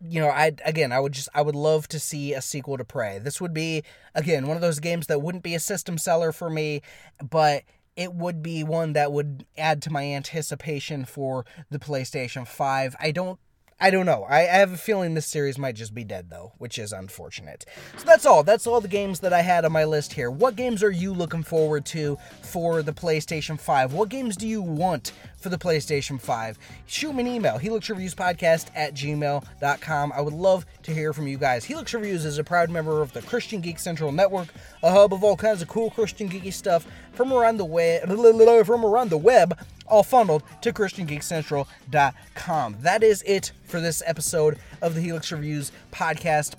[0.00, 2.84] you know, I again, I would just I would love to see a sequel to
[2.84, 3.18] Prey.
[3.18, 3.82] This would be
[4.14, 6.82] again one of those games that wouldn't be a system seller for me,
[7.22, 7.64] but
[7.96, 12.96] it would be one that would add to my anticipation for the PlayStation 5.
[13.00, 13.38] I don't
[13.82, 14.26] I don't know.
[14.28, 17.64] I, I, have a feeling this series might just be dead, though, which is unfortunate.
[17.96, 18.42] So that's all.
[18.42, 20.30] That's all the games that I had on my list here.
[20.30, 23.94] What games are you looking forward to for the PlayStation 5?
[23.94, 26.58] What games do you want for the PlayStation 5?
[26.84, 30.12] Shoot me an email, helixreviewspodcast at gmail.com.
[30.12, 31.64] I would love to hear from you guys.
[31.64, 34.48] Helix Reviews is a proud member of the Christian Geek Central Network,
[34.82, 38.08] a hub of all kinds of cool Christian geeky stuff from around the web,
[38.66, 39.58] from around the web
[39.90, 42.76] all funneled to ChristianGeekCentral.com.
[42.80, 46.54] That is it for this episode of the Helix Reviews podcast.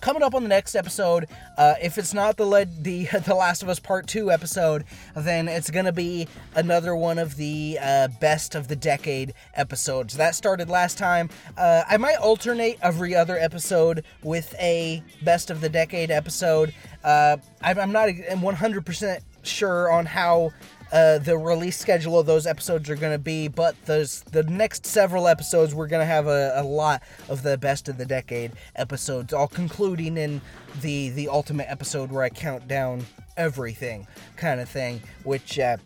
[0.00, 1.26] Coming up on the next episode,
[1.58, 5.46] uh, if it's not the lead, the the Last of Us Part Two episode, then
[5.46, 10.16] it's gonna be another one of the uh, best of the decade episodes.
[10.16, 11.28] That started last time.
[11.54, 16.72] Uh, I might alternate every other episode with a best of the decade episode.
[17.04, 20.52] Uh, I'm not 100% sure on how
[20.92, 24.84] uh, the release schedule of those episodes are going to be, but those the next
[24.84, 28.52] several episodes we're going to have a, a, lot of the best of the decade
[28.76, 30.40] episodes, all concluding in
[30.80, 35.58] the the ultimate episode where I count down everything, kind of thing, which.
[35.58, 35.76] Uh,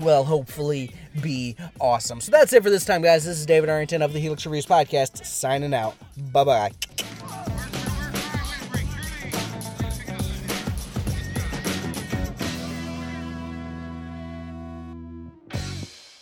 [0.00, 0.90] will hopefully
[1.20, 2.20] be awesome.
[2.20, 3.24] So that's it for this time, guys.
[3.24, 5.94] This is David Arrington of the Helix Reviews Podcast, signing out.
[6.32, 6.72] Bye bye.